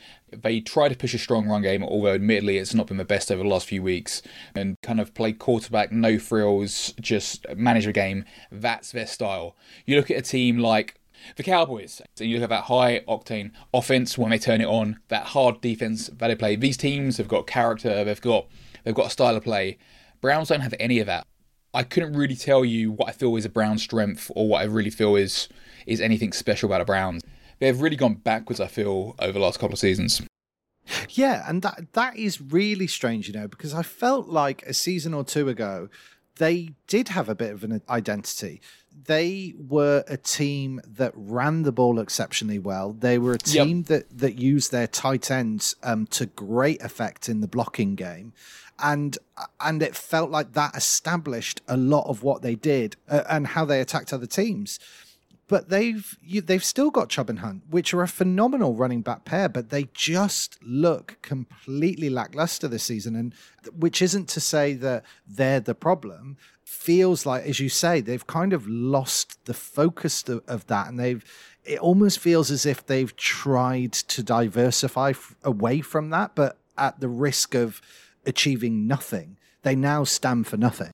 They 0.42 0.60
try 0.60 0.88
to 0.88 0.96
push 0.96 1.14
a 1.14 1.18
strong 1.18 1.48
run 1.48 1.62
game, 1.62 1.82
although 1.82 2.14
admittedly 2.14 2.58
it's 2.58 2.74
not 2.74 2.86
been 2.86 2.96
the 2.96 3.04
best 3.04 3.30
over 3.30 3.42
the 3.42 3.48
last 3.48 3.66
few 3.66 3.82
weeks, 3.82 4.22
and 4.54 4.76
kind 4.82 5.00
of 5.00 5.14
play 5.14 5.32
quarterback, 5.32 5.92
no 5.92 6.18
frills, 6.18 6.94
just 7.00 7.46
manage 7.56 7.86
a 7.86 7.92
game. 7.92 8.24
That's 8.50 8.92
their 8.92 9.06
style. 9.06 9.56
You 9.86 9.96
look 9.96 10.10
at 10.10 10.18
a 10.18 10.22
team 10.22 10.58
like 10.58 11.00
the 11.36 11.42
Cowboys, 11.42 12.02
and 12.18 12.28
you 12.28 12.36
look 12.36 12.44
at 12.44 12.50
that 12.50 12.64
high 12.64 13.00
octane 13.08 13.52
offense 13.72 14.18
when 14.18 14.30
they 14.30 14.38
turn 14.38 14.60
it 14.60 14.66
on, 14.66 15.00
that 15.08 15.28
hard 15.28 15.60
defense 15.60 16.08
that 16.08 16.28
they 16.28 16.34
play. 16.34 16.56
These 16.56 16.76
teams 16.76 17.16
have 17.18 17.28
got 17.28 17.46
character, 17.46 18.04
they've 18.04 18.20
got 18.20 18.46
they've 18.84 18.94
got 18.94 19.06
a 19.06 19.10
style 19.10 19.36
of 19.36 19.44
play. 19.44 19.78
Browns 20.20 20.48
don't 20.48 20.60
have 20.60 20.74
any 20.78 20.98
of 21.00 21.06
that. 21.06 21.26
I 21.72 21.82
couldn't 21.82 22.12
really 22.12 22.36
tell 22.36 22.64
you 22.64 22.92
what 22.92 23.08
I 23.08 23.12
feel 23.12 23.34
is 23.36 23.44
a 23.44 23.48
Brown 23.48 23.78
strength 23.78 24.30
or 24.36 24.46
what 24.46 24.60
I 24.60 24.64
really 24.64 24.90
feel 24.90 25.16
is 25.16 25.48
is 25.86 26.00
anything 26.00 26.32
special 26.32 26.68
about 26.68 26.80
a 26.80 26.84
Browns. 26.84 27.22
They've 27.64 27.80
really 27.80 27.96
gone 27.96 28.14
backwards, 28.14 28.60
I 28.60 28.66
feel, 28.66 29.14
over 29.18 29.32
the 29.32 29.38
last 29.38 29.58
couple 29.58 29.72
of 29.72 29.78
seasons. 29.78 30.20
Yeah, 31.08 31.44
and 31.48 31.62
that 31.62 31.94
that 31.94 32.16
is 32.16 32.40
really 32.40 32.86
strange, 32.86 33.26
you 33.26 33.32
know, 33.32 33.48
because 33.48 33.72
I 33.72 33.82
felt 33.82 34.28
like 34.28 34.62
a 34.64 34.74
season 34.74 35.14
or 35.14 35.24
two 35.24 35.48
ago 35.48 35.88
they 36.36 36.70
did 36.88 37.08
have 37.08 37.28
a 37.28 37.34
bit 37.34 37.52
of 37.52 37.62
an 37.62 37.80
identity. 37.88 38.60
They 39.06 39.54
were 39.56 40.04
a 40.08 40.16
team 40.16 40.80
that 40.84 41.12
ran 41.14 41.62
the 41.62 41.72
ball 41.72 42.00
exceptionally 42.00 42.58
well. 42.58 42.92
They 42.92 43.18
were 43.18 43.32
a 43.32 43.38
team 43.38 43.78
yep. 43.78 43.86
that 43.86 44.18
that 44.18 44.38
used 44.38 44.70
their 44.70 44.86
tight 44.86 45.30
ends 45.30 45.74
um, 45.82 46.06
to 46.08 46.26
great 46.26 46.82
effect 46.82 47.28
in 47.28 47.40
the 47.40 47.48
blocking 47.48 47.94
game 47.94 48.32
and 48.82 49.18
and 49.60 49.82
it 49.82 49.94
felt 49.94 50.30
like 50.30 50.52
that 50.52 50.76
established 50.76 51.60
a 51.68 51.76
lot 51.76 52.06
of 52.08 52.22
what 52.22 52.42
they 52.42 52.54
did 52.54 52.96
uh, 53.08 53.22
and 53.28 53.48
how 53.48 53.64
they 53.64 53.80
attacked 53.80 54.12
other 54.12 54.26
teams. 54.26 54.78
But 55.46 55.68
they've 55.68 56.18
you, 56.22 56.40
they've 56.40 56.64
still 56.64 56.90
got 56.90 57.10
Chubb 57.10 57.28
and 57.28 57.40
Hunt, 57.40 57.64
which 57.68 57.92
are 57.92 58.02
a 58.02 58.08
phenomenal 58.08 58.74
running 58.74 59.02
back 59.02 59.24
pair, 59.24 59.48
but 59.48 59.70
they 59.70 59.88
just 59.92 60.58
look 60.62 61.18
completely 61.22 62.08
lackluster 62.08 62.66
this 62.66 62.84
season. 62.84 63.14
And 63.14 63.34
which 63.76 64.00
isn't 64.00 64.28
to 64.30 64.40
say 64.40 64.74
that 64.74 65.04
they're 65.26 65.60
the 65.60 65.74
problem. 65.74 66.36
Feels 66.64 67.26
like, 67.26 67.44
as 67.44 67.60
you 67.60 67.68
say, 67.68 68.00
they've 68.00 68.26
kind 68.26 68.54
of 68.54 68.66
lost 68.66 69.44
the 69.44 69.52
focus 69.52 70.26
of, 70.28 70.42
of 70.48 70.66
that, 70.68 70.88
and 70.88 70.98
they've 70.98 71.24
it 71.64 71.78
almost 71.78 72.18
feels 72.18 72.50
as 72.50 72.66
if 72.66 72.84
they've 72.84 73.14
tried 73.16 73.92
to 73.92 74.22
diversify 74.22 75.10
f- 75.10 75.34
away 75.42 75.80
from 75.80 76.10
that, 76.10 76.34
but 76.34 76.58
at 76.76 77.00
the 77.00 77.08
risk 77.08 77.54
of 77.54 77.80
achieving 78.26 78.86
nothing. 78.86 79.38
They 79.62 79.74
now 79.74 80.04
stand 80.04 80.46
for 80.46 80.56
nothing. 80.56 80.90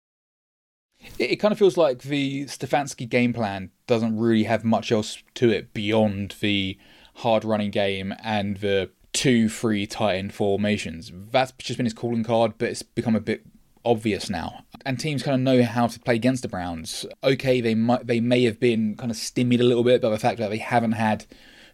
It, 1.18 1.36
kind 1.36 1.52
of 1.52 1.58
feels 1.58 1.76
like 1.76 2.02
the 2.02 2.44
Stefanski 2.44 3.08
game 3.08 3.32
plan 3.32 3.70
doesn't 3.86 4.18
really 4.18 4.44
have 4.44 4.64
much 4.64 4.92
else 4.92 5.22
to 5.34 5.50
it 5.50 5.72
beyond 5.72 6.36
the 6.40 6.78
hard 7.16 7.44
running 7.44 7.70
game 7.70 8.14
and 8.22 8.58
the 8.58 8.90
two 9.12 9.48
free 9.48 9.86
tight 9.86 10.16
end 10.16 10.34
formations. 10.34 11.10
That's 11.30 11.52
just 11.52 11.78
been 11.78 11.86
his 11.86 11.94
calling 11.94 12.24
card, 12.24 12.54
but 12.58 12.68
it's 12.68 12.82
become 12.82 13.16
a 13.16 13.20
bit 13.20 13.44
obvious 13.84 14.28
now. 14.28 14.64
And 14.84 14.98
teams 14.98 15.22
kind 15.22 15.34
of 15.34 15.40
know 15.40 15.62
how 15.62 15.86
to 15.86 16.00
play 16.00 16.14
against 16.14 16.42
the 16.42 16.48
Browns. 16.48 17.06
Okay, 17.24 17.60
they 17.60 17.74
might 17.74 18.06
they 18.06 18.20
may 18.20 18.44
have 18.44 18.60
been 18.60 18.94
kind 18.96 19.10
of 19.10 19.16
stymied 19.16 19.60
a 19.60 19.64
little 19.64 19.84
bit 19.84 20.02
by 20.02 20.10
the 20.10 20.18
fact 20.18 20.38
that 20.38 20.50
they 20.50 20.58
haven't 20.58 20.92
had 20.92 21.26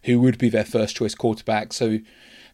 who 0.03 0.19
would 0.21 0.37
be 0.37 0.49
their 0.49 0.65
first 0.65 0.95
choice 0.95 1.15
quarterback. 1.15 1.73
So 1.73 1.99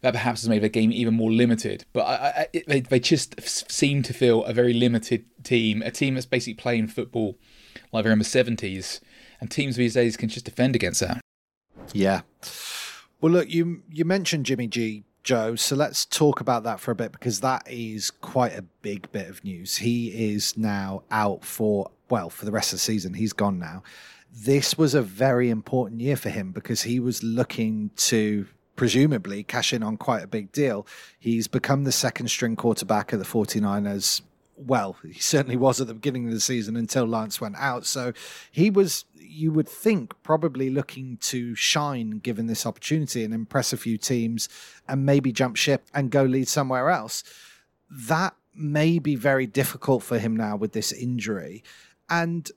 that 0.04 0.12
perhaps 0.12 0.42
has 0.42 0.50
made 0.50 0.60
the 0.60 0.68
game 0.68 0.92
even 0.92 1.14
more 1.14 1.32
limited. 1.32 1.86
But 1.94 2.02
I, 2.02 2.46
I, 2.52 2.62
they, 2.66 2.80
they 2.80 3.00
just 3.00 3.40
seem 3.72 4.02
to 4.02 4.12
feel 4.12 4.44
a 4.44 4.52
very 4.52 4.74
limited 4.74 5.24
team, 5.42 5.80
a 5.80 5.90
team 5.90 6.12
that's 6.12 6.26
basically 6.26 6.60
playing 6.60 6.88
football 6.88 7.38
like 7.90 8.04
they're 8.04 8.12
in 8.12 8.18
the 8.18 8.24
70s, 8.26 9.00
and 9.40 9.50
teams 9.50 9.76
these 9.76 9.94
days 9.94 10.18
can 10.18 10.28
just 10.28 10.44
defend 10.44 10.76
against 10.76 11.00
that. 11.00 11.22
Yeah. 11.94 12.20
Well, 13.22 13.32
look, 13.32 13.48
you 13.48 13.82
you 13.90 14.04
mentioned 14.04 14.44
Jimmy 14.44 14.66
G, 14.66 15.04
Joe, 15.22 15.56
so 15.56 15.74
let's 15.74 16.04
talk 16.04 16.38
about 16.38 16.64
that 16.64 16.80
for 16.80 16.90
a 16.90 16.94
bit 16.94 17.10
because 17.10 17.40
that 17.40 17.66
is 17.66 18.10
quite 18.10 18.54
a 18.54 18.62
big 18.82 19.10
bit 19.10 19.30
of 19.30 19.42
news. 19.42 19.78
He 19.78 20.34
is 20.34 20.54
now 20.58 21.02
out 21.10 21.46
for 21.46 21.90
well 22.10 22.28
for 22.28 22.44
the 22.44 22.52
rest 22.52 22.74
of 22.74 22.76
the 22.76 22.82
season. 22.82 23.14
He's 23.14 23.32
gone 23.32 23.58
now. 23.58 23.82
This 24.30 24.76
was 24.76 24.94
a 24.94 25.00
very 25.00 25.48
important 25.48 26.02
year 26.02 26.16
for 26.16 26.28
him 26.28 26.50
because 26.52 26.82
he 26.82 27.00
was 27.00 27.22
looking 27.22 27.90
to 27.96 28.46
presumably 28.76 29.42
cash 29.42 29.72
in 29.72 29.82
on 29.82 29.96
quite 29.96 30.22
a 30.22 30.28
big 30.28 30.52
deal. 30.52 30.86
He's 31.18 31.48
become 31.48 31.84
the 31.84 31.92
second 31.92 32.28
string 32.28 32.56
quarterback 32.56 33.12
of 33.12 33.18
the 33.18 33.24
49ers. 33.24 34.22
Well, 34.56 34.96
he 35.04 35.14
certainly 35.14 35.56
was 35.56 35.80
at 35.80 35.88
the 35.88 35.94
beginning 35.94 36.26
of 36.26 36.32
the 36.32 36.40
season 36.40 36.76
until 36.76 37.06
Lance 37.06 37.40
went 37.40 37.56
out. 37.56 37.86
So 37.86 38.12
he 38.50 38.70
was, 38.70 39.04
you 39.14 39.52
would 39.52 39.68
think, 39.68 40.14
probably 40.22 40.70
looking 40.70 41.18
to 41.22 41.54
shine 41.54 42.18
given 42.18 42.46
this 42.46 42.64
opportunity 42.64 43.24
and 43.24 43.34
impress 43.34 43.72
a 43.72 43.76
few 43.76 43.98
teams 43.98 44.48
and 44.88 45.04
maybe 45.04 45.32
jump 45.32 45.56
ship 45.56 45.86
and 45.92 46.10
go 46.10 46.22
lead 46.22 46.48
somewhere 46.48 46.90
else. 46.90 47.24
That 47.90 48.34
may 48.54 49.00
be 49.00 49.16
very 49.16 49.46
difficult 49.46 50.04
for 50.04 50.18
him 50.18 50.36
now 50.36 50.56
with 50.56 50.72
this 50.72 50.92
injury. 50.92 51.64
And 52.08 52.48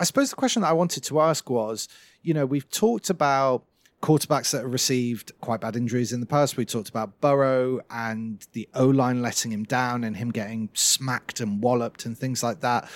I 0.00 0.04
suppose 0.04 0.30
the 0.30 0.36
question 0.36 0.62
that 0.62 0.70
I 0.70 0.72
wanted 0.72 1.04
to 1.04 1.20
ask 1.20 1.48
was 1.48 1.88
you 2.24 2.34
know, 2.34 2.46
we've 2.46 2.68
talked 2.70 3.10
about 3.10 3.64
quarterbacks 4.04 4.50
that 4.50 4.60
have 4.60 4.70
received 4.70 5.32
quite 5.40 5.62
bad 5.62 5.76
injuries 5.76 6.12
in 6.12 6.20
the 6.20 6.26
past. 6.26 6.58
We 6.58 6.66
talked 6.66 6.90
about 6.90 7.22
Burrow 7.22 7.80
and 7.88 8.46
the 8.52 8.68
O 8.74 8.86
line 8.86 9.22
letting 9.22 9.50
him 9.50 9.64
down 9.64 10.04
and 10.04 10.14
him 10.14 10.30
getting 10.30 10.68
smacked 10.74 11.40
and 11.40 11.62
walloped 11.62 12.04
and 12.04 12.16
things 12.16 12.42
like 12.42 12.60
that. 12.60 12.88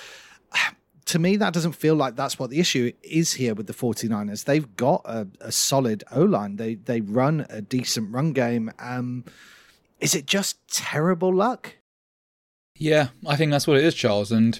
To 1.05 1.17
me, 1.17 1.37
that 1.37 1.55
doesn't 1.55 1.71
feel 1.71 1.95
like 1.95 2.15
that's 2.15 2.37
what 2.37 2.51
the 2.51 2.59
issue 2.59 2.91
is 3.01 3.33
here 3.33 3.55
with 3.55 3.65
the 3.65 3.73
49ers. 3.73 4.43
They've 4.43 4.75
got 4.75 5.01
a, 5.05 5.27
a 5.41 5.51
solid 5.51 6.03
O 6.11 6.21
line, 6.21 6.57
they, 6.57 6.75
they 6.75 7.01
run 7.01 7.47
a 7.49 7.63
decent 7.63 8.13
run 8.13 8.31
game. 8.31 8.71
Um, 8.77 9.25
is 9.99 10.13
it 10.13 10.27
just 10.27 10.59
terrible 10.67 11.33
luck? 11.33 11.77
Yeah, 12.75 13.07
I 13.25 13.37
think 13.37 13.51
that's 13.51 13.65
what 13.65 13.77
it 13.77 13.85
is, 13.85 13.95
Charles. 13.95 14.31
And 14.31 14.59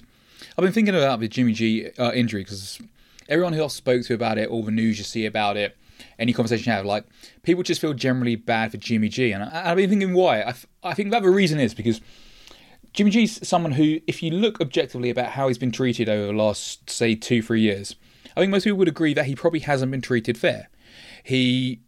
I've 0.58 0.64
been 0.64 0.72
thinking 0.72 0.96
about 0.96 1.20
the 1.20 1.28
Jimmy 1.28 1.52
G 1.52 1.90
uh, 1.96 2.10
injury 2.10 2.42
because 2.42 2.80
everyone 3.28 3.52
who 3.52 3.62
I 3.62 3.68
spoke 3.68 4.02
to 4.06 4.14
about 4.14 4.36
it, 4.36 4.48
all 4.48 4.64
the 4.64 4.72
news 4.72 4.98
you 4.98 5.04
see 5.04 5.26
about 5.26 5.56
it, 5.56 5.76
any 6.18 6.32
conversation 6.32 6.70
you 6.70 6.76
have, 6.76 6.86
like 6.86 7.04
people 7.42 7.62
just 7.62 7.80
feel 7.80 7.94
generally 7.94 8.36
bad 8.36 8.70
for 8.70 8.76
Jimmy 8.76 9.08
G, 9.08 9.32
and 9.32 9.42
I, 9.42 9.68
have 9.68 9.76
been 9.76 9.90
thinking 9.90 10.14
why. 10.14 10.42
I, 10.42 10.54
I 10.82 10.94
think 10.94 11.10
that 11.10 11.22
the 11.22 11.30
reason 11.30 11.58
is 11.58 11.74
because 11.74 12.00
Jimmy 12.92 13.10
G's 13.10 13.46
someone 13.46 13.72
who, 13.72 14.00
if 14.06 14.22
you 14.22 14.30
look 14.30 14.60
objectively 14.60 15.10
about 15.10 15.30
how 15.30 15.48
he's 15.48 15.58
been 15.58 15.72
treated 15.72 16.08
over 16.08 16.26
the 16.26 16.32
last 16.32 16.90
say 16.90 17.14
two 17.14 17.42
three 17.42 17.60
years, 17.60 17.96
I 18.36 18.40
think 18.40 18.50
most 18.50 18.64
people 18.64 18.78
would 18.78 18.88
agree 18.88 19.14
that 19.14 19.26
he 19.26 19.34
probably 19.34 19.60
hasn't 19.60 19.90
been 19.90 20.00
treated 20.00 20.36
fair. 20.36 20.68
He 21.24 21.80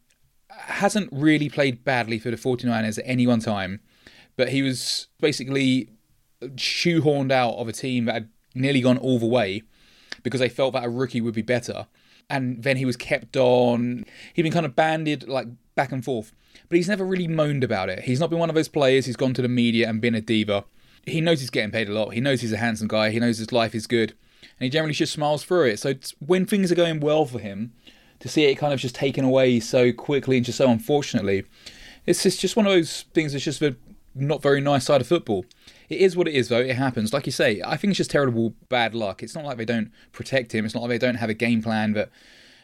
hasn't 0.50 1.09
really 1.12 1.49
played 1.49 1.85
badly 1.85 2.19
for 2.19 2.31
the 2.31 2.37
49ers 2.37 2.99
at 2.99 3.04
any 3.07 3.26
one 3.26 3.40
time, 3.40 3.81
but 4.37 4.50
he 4.50 4.62
was 4.62 5.09
basically 5.21 5.88
shoehorned 6.42 7.33
out 7.33 7.54
of 7.54 7.69
a 7.69 7.73
team 7.73 8.04
that 8.07 8.14
had 8.14 8.28
nearly 8.54 8.81
gone 8.81 8.99
all 8.99 9.19
the 9.19 9.26
way 9.26 9.62
because 10.23 10.40
they 10.40 10.49
felt 10.49 10.75
that 10.75 10.85
a 10.85 10.88
rookie 10.88 11.21
would 11.21 11.35
be 11.35 11.42
better 11.42 11.87
and 12.31 12.62
then 12.62 12.76
he 12.76 12.85
was 12.85 12.97
kept 12.97 13.37
on. 13.37 14.05
He'd 14.35 14.43
been 14.43 14.52
kind 14.52 14.67
of 14.67 14.76
banded 14.76 15.29
like 15.29 15.49
back 15.75 15.93
and 15.93 16.05
forth, 16.05 16.33
but 16.69 16.76
he's 16.76 16.88
never 16.88 17.05
really 17.05 17.29
moaned 17.29 17.64
about 17.64 17.88
it. 17.88 18.00
He's 18.05 18.21
not 18.21 18.31
been 18.31 18.38
one 18.38 18.49
of 18.49 18.55
those 18.55 18.69
players 18.69 19.07
who's 19.07 19.17
gone 19.17 19.35
to 19.35 19.43
the 19.43 19.49
media 19.49 19.88
and 19.88 20.00
been 20.00 20.14
a 20.14 20.21
diva. 20.21 20.64
He 21.05 21.21
knows 21.21 21.41
he's 21.41 21.50
getting 21.50 21.73
paid 21.73 21.88
a 21.88 21.93
lot. 21.93 22.11
He 22.11 22.21
knows 22.21 22.41
he's 22.41 22.52
a 22.52 22.59
handsome 22.59 22.88
guy. 22.88 23.11
He 23.11 23.21
knows 23.21 23.38
his 23.38 23.52
life 23.52 23.75
is 23.75 23.87
good, 23.87 24.11
and 24.41 24.64
he 24.64 24.71
generally 24.71 24.95
just 24.95 25.12
smiles 25.12 25.45
through 25.45 25.67
it. 25.67 25.79
So 25.79 25.95
when 26.21 26.47
things 26.47 26.71
are 26.71 26.76
going 26.76 27.00
well 27.00 27.25
for 27.25 27.38
him, 27.38 27.73
to 28.21 28.29
see 28.29 28.45
it 28.45 28.55
kind 28.55 28.73
of 28.73 28.79
just 28.79 28.95
taken 28.95 29.25
away 29.25 29.59
so 29.59 29.93
quickly 29.93 30.37
and 30.37 30.47
just 30.47 30.59
so 30.59 30.71
unfortunately, 30.71 31.45
it's 32.07 32.23
just, 32.23 32.41
just 32.41 32.55
one 32.57 32.67
of 32.67 32.73
those 32.73 33.02
things 33.14 33.33
that's 33.33 33.45
just 33.45 33.59
the 33.59 33.75
not 34.14 34.41
very 34.43 34.61
nice 34.61 34.85
side 34.85 35.00
of 35.00 35.07
football. 35.07 35.45
It 35.93 36.01
is 36.01 36.17
what 36.17 36.27
it 36.27 36.35
is, 36.35 36.49
though. 36.49 36.61
It 36.61 36.77
happens. 36.77 37.13
Like 37.13 37.27
you 37.27 37.33
say, 37.33 37.61
I 37.63 37.77
think 37.77 37.91
it's 37.91 37.99
just 37.99 38.11
terrible 38.11 38.55
bad 38.71 38.95
luck. 38.95 39.23
It's 39.23 39.35
not 39.35 39.45
like 39.45 39.59
they 39.59 39.67
don't 39.67 39.93
protect 40.13 40.55
him. 40.55 40.65
It's 40.65 40.75
not 40.75 40.81
like 40.81 40.89
they 40.89 41.07
don't 41.07 41.17
have 41.17 41.29
a 41.29 41.35
game 41.35 41.63
plan 41.63 41.93
that, 41.93 42.09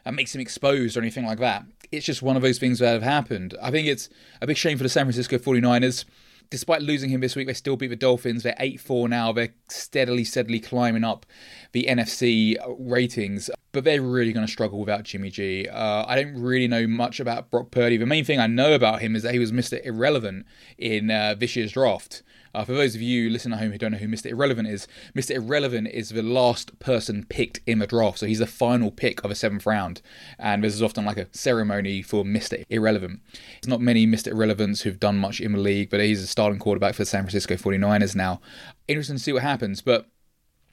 that 0.07 0.15
makes 0.15 0.35
him 0.35 0.41
exposed 0.41 0.97
or 0.97 1.01
anything 1.01 1.27
like 1.27 1.39
that. 1.39 1.67
It's 1.93 2.07
just 2.07 2.23
one 2.23 2.37
of 2.37 2.43
those 2.43 2.59
things 2.59 2.79
that 2.79 2.91
have 2.91 3.03
happened. 3.03 3.55
I 3.61 3.71
think 3.71 3.87
it's 3.87 4.09
a 4.41 4.47
big 4.47 4.57
shame 4.57 4.79
for 4.79 4.83
the 4.83 4.89
San 4.89 5.05
Francisco 5.05 5.37
49ers 5.37 6.07
despite 6.51 6.83
losing 6.83 7.11
him 7.11 7.21
this 7.21 7.37
week, 7.37 7.47
they 7.47 7.53
still 7.53 7.77
beat 7.77 7.89
the 7.89 7.97
Dolphins. 7.97 8.43
They're 8.43 8.57
8 8.59 8.81
4 8.81 9.09
now. 9.09 9.33
They're 9.33 9.53
steadily, 9.69 10.25
steadily 10.25 10.61
climbing 10.61 11.05
up 11.05 11.27
the 11.73 11.87
NFC 11.89 12.57
ratings. 12.79 13.51
But 13.73 13.85
they're 13.85 14.03
really 14.03 14.33
going 14.33 14.47
to 14.47 14.53
struggle 14.53 14.81
without 14.81 15.05
Jimmy 15.05 15.31
G. 15.31 15.69
Uh, 15.69 16.05
I 16.07 16.17
don't 16.17 16.41
really 16.41 16.69
know 16.69 16.87
much 16.87 17.21
about 17.21 17.51
Brock 17.51 17.71
Purdy. 17.71 17.97
The 17.97 18.07
main 18.07 18.25
thing 18.25 18.41
I 18.41 18.47
know 18.47 18.73
about 18.73 19.01
him 19.01 19.15
is 19.15 19.23
that 19.23 19.35
he 19.35 19.39
was 19.39 19.53
Mr. 19.53 19.85
Irrelevant 19.85 20.47
in 20.79 21.11
uh, 21.11 21.35
this 21.39 21.55
year's 21.55 21.73
draft. 21.73 22.23
Uh, 22.55 22.65
for 22.65 22.73
those 22.73 22.95
of 22.95 23.03
you 23.03 23.31
listening 23.31 23.55
at 23.55 23.61
home 23.61 23.73
who 23.73 23.79
don't 23.79 23.93
know 23.93 23.99
who 23.99 24.09
Mr. 24.09 24.27
Irrelevant 24.27 24.69
is, 24.69 24.87
Mr. 25.15 25.37
Irrelevant 25.37 25.89
is 25.89 26.11
the 26.11 26.23
last 26.23 26.79
person 26.79 27.25
picked 27.29 27.61
in 27.67 27.79
the 27.79 27.87
draft. 27.87 28.19
So 28.19 28.27
he's 28.27 28.39
the 28.39 28.47
final 28.47 28.91
pick 28.91 29.23
of 29.25 29.31
a 29.31 29.35
seventh 29.35 29.67
round. 29.67 30.01
And 30.39 30.63
there's 30.63 30.83
often 30.83 31.05
like 31.05 31.19
a 31.19 31.29
ceremony 31.33 32.03
for 32.03 32.25
Mr. 32.25 32.65
Irrelevant. 32.69 33.21
There's 33.33 33.69
not 33.69 33.81
many 33.81 34.07
Mr. 34.07 34.29
Irrelevants 34.29 34.83
who've 34.83 35.01
done 35.01 35.19
much 35.19 35.41
in 35.41 35.53
the 35.53 35.59
league, 35.59 35.91
but 35.91 36.01
he's 36.01 36.23
a 36.23 36.27
starting 36.27 36.59
quarterback 36.59 36.95
for 36.95 37.03
the 37.03 37.07
San 37.07 37.23
Francisco 37.23 37.55
49ers 37.55 38.15
now. 38.15 38.41
Interesting 38.87 39.17
to 39.17 39.23
see 39.23 39.33
what 39.33 39.43
happens. 39.43 39.81
But 39.83 40.07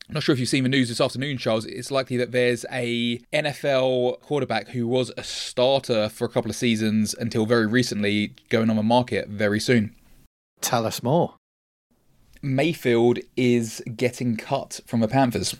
I'm 0.07 0.13
not 0.13 0.23
sure 0.23 0.33
if 0.33 0.39
you've 0.39 0.49
seen 0.49 0.63
the 0.63 0.69
news 0.69 0.89
this 0.89 1.01
afternoon, 1.01 1.39
Charles. 1.39 1.65
It's 1.65 1.89
likely 1.89 2.15
that 2.17 2.31
there's 2.31 2.63
a 2.71 3.17
NFL 3.33 4.21
quarterback 4.21 4.69
who 4.69 4.87
was 4.87 5.11
a 5.17 5.23
starter 5.23 6.09
for 6.09 6.25
a 6.25 6.29
couple 6.29 6.51
of 6.51 6.55
seasons 6.55 7.15
until 7.15 7.47
very 7.47 7.65
recently 7.65 8.35
going 8.49 8.69
on 8.69 8.75
the 8.75 8.83
market 8.83 9.29
very 9.29 9.59
soon. 9.59 9.95
Tell 10.61 10.85
us 10.85 11.01
more. 11.01 11.35
Mayfield 12.45 13.19
is 13.35 13.83
getting 13.95 14.37
cut 14.37 14.79
from 14.85 14.99
the 14.99 15.07
Panthers. 15.07 15.55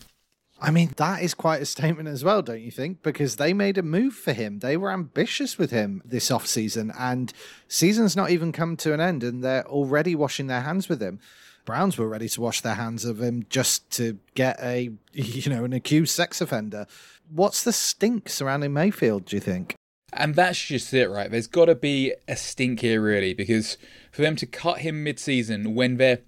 I 0.61 0.71
mean, 0.71 0.93
that 0.97 1.21
is 1.21 1.33
quite 1.33 1.61
a 1.61 1.65
statement 1.65 2.07
as 2.07 2.23
well, 2.23 2.41
don't 2.41 2.61
you 2.61 2.71
think? 2.71 3.03
Because 3.03 3.35
they 3.35 3.53
made 3.53 3.77
a 3.77 3.83
move 3.83 4.13
for 4.13 4.31
him. 4.31 4.59
They 4.59 4.77
were 4.77 4.91
ambitious 4.91 5.57
with 5.57 5.71
him 5.71 6.01
this 6.05 6.31
off-season, 6.31 6.93
and 6.97 7.33
season's 7.67 8.15
not 8.15 8.29
even 8.29 8.51
come 8.51 8.77
to 8.77 8.93
an 8.93 9.01
end, 9.01 9.23
and 9.23 9.43
they're 9.43 9.67
already 9.67 10.15
washing 10.15 10.47
their 10.47 10.61
hands 10.61 10.87
with 10.87 11.01
him. 11.01 11.19
Browns 11.65 11.97
were 11.97 12.07
ready 12.07 12.29
to 12.29 12.41
wash 12.41 12.61
their 12.61 12.75
hands 12.75 13.03
of 13.03 13.21
him 13.21 13.45
just 13.49 13.89
to 13.91 14.19
get 14.35 14.57
a, 14.61 14.91
you 15.13 15.51
know, 15.51 15.65
an 15.65 15.73
accused 15.73 16.15
sex 16.15 16.39
offender. 16.39 16.87
What's 17.29 17.63
the 17.63 17.73
stink 17.73 18.29
surrounding 18.29 18.71
Mayfield, 18.71 19.25
do 19.25 19.35
you 19.35 19.41
think? 19.41 19.75
And 20.13 20.35
that's 20.35 20.63
just 20.63 20.93
it, 20.93 21.09
right? 21.09 21.29
There's 21.29 21.47
got 21.47 21.65
to 21.65 21.75
be 21.75 22.13
a 22.27 22.37
stink 22.37 22.79
here, 22.79 23.01
really, 23.01 23.33
because 23.33 23.77
for 24.11 24.21
them 24.21 24.37
to 24.37 24.45
cut 24.45 24.79
him 24.79 25.03
mid-season 25.03 25.75
when 25.75 25.97
they're 25.97 26.21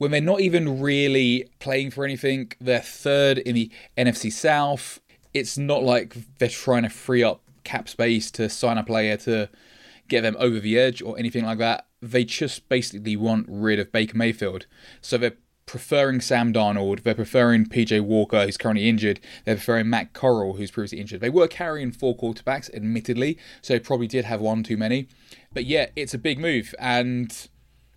when 0.00 0.10
they're 0.10 0.20
not 0.22 0.40
even 0.40 0.80
really 0.80 1.46
playing 1.58 1.90
for 1.90 2.06
anything. 2.06 2.50
They're 2.58 2.80
third 2.80 3.36
in 3.36 3.54
the 3.54 3.70
NFC 3.98 4.32
South. 4.32 4.98
It's 5.34 5.58
not 5.58 5.82
like 5.82 6.16
they're 6.38 6.48
trying 6.48 6.84
to 6.84 6.88
free 6.88 7.22
up 7.22 7.42
cap 7.64 7.86
space 7.86 8.30
to 8.30 8.48
sign 8.48 8.78
a 8.78 8.82
player 8.82 9.18
to 9.18 9.50
get 10.08 10.22
them 10.22 10.36
over 10.38 10.58
the 10.58 10.78
edge 10.78 11.02
or 11.02 11.18
anything 11.18 11.44
like 11.44 11.58
that. 11.58 11.86
They 12.00 12.24
just 12.24 12.66
basically 12.70 13.14
want 13.14 13.44
rid 13.46 13.78
of 13.78 13.92
Baker 13.92 14.16
Mayfield. 14.16 14.64
So 15.02 15.18
they're 15.18 15.36
preferring 15.66 16.22
Sam 16.22 16.50
Darnold. 16.50 17.02
They're 17.02 17.14
preferring 17.14 17.66
PJ 17.66 18.00
Walker, 18.00 18.46
who's 18.46 18.56
currently 18.56 18.88
injured. 18.88 19.20
They're 19.44 19.56
preferring 19.56 19.90
Matt 19.90 20.14
Corral, 20.14 20.54
who's 20.54 20.70
previously 20.70 21.00
injured. 21.00 21.20
They 21.20 21.28
were 21.28 21.46
carrying 21.46 21.92
four 21.92 22.16
quarterbacks, 22.16 22.74
admittedly, 22.74 23.36
so 23.60 23.78
probably 23.78 24.06
did 24.06 24.24
have 24.24 24.40
one 24.40 24.62
too 24.62 24.78
many. 24.78 25.08
But 25.52 25.66
yeah, 25.66 25.90
it's 25.94 26.14
a 26.14 26.18
big 26.18 26.38
move, 26.38 26.74
and 26.78 27.30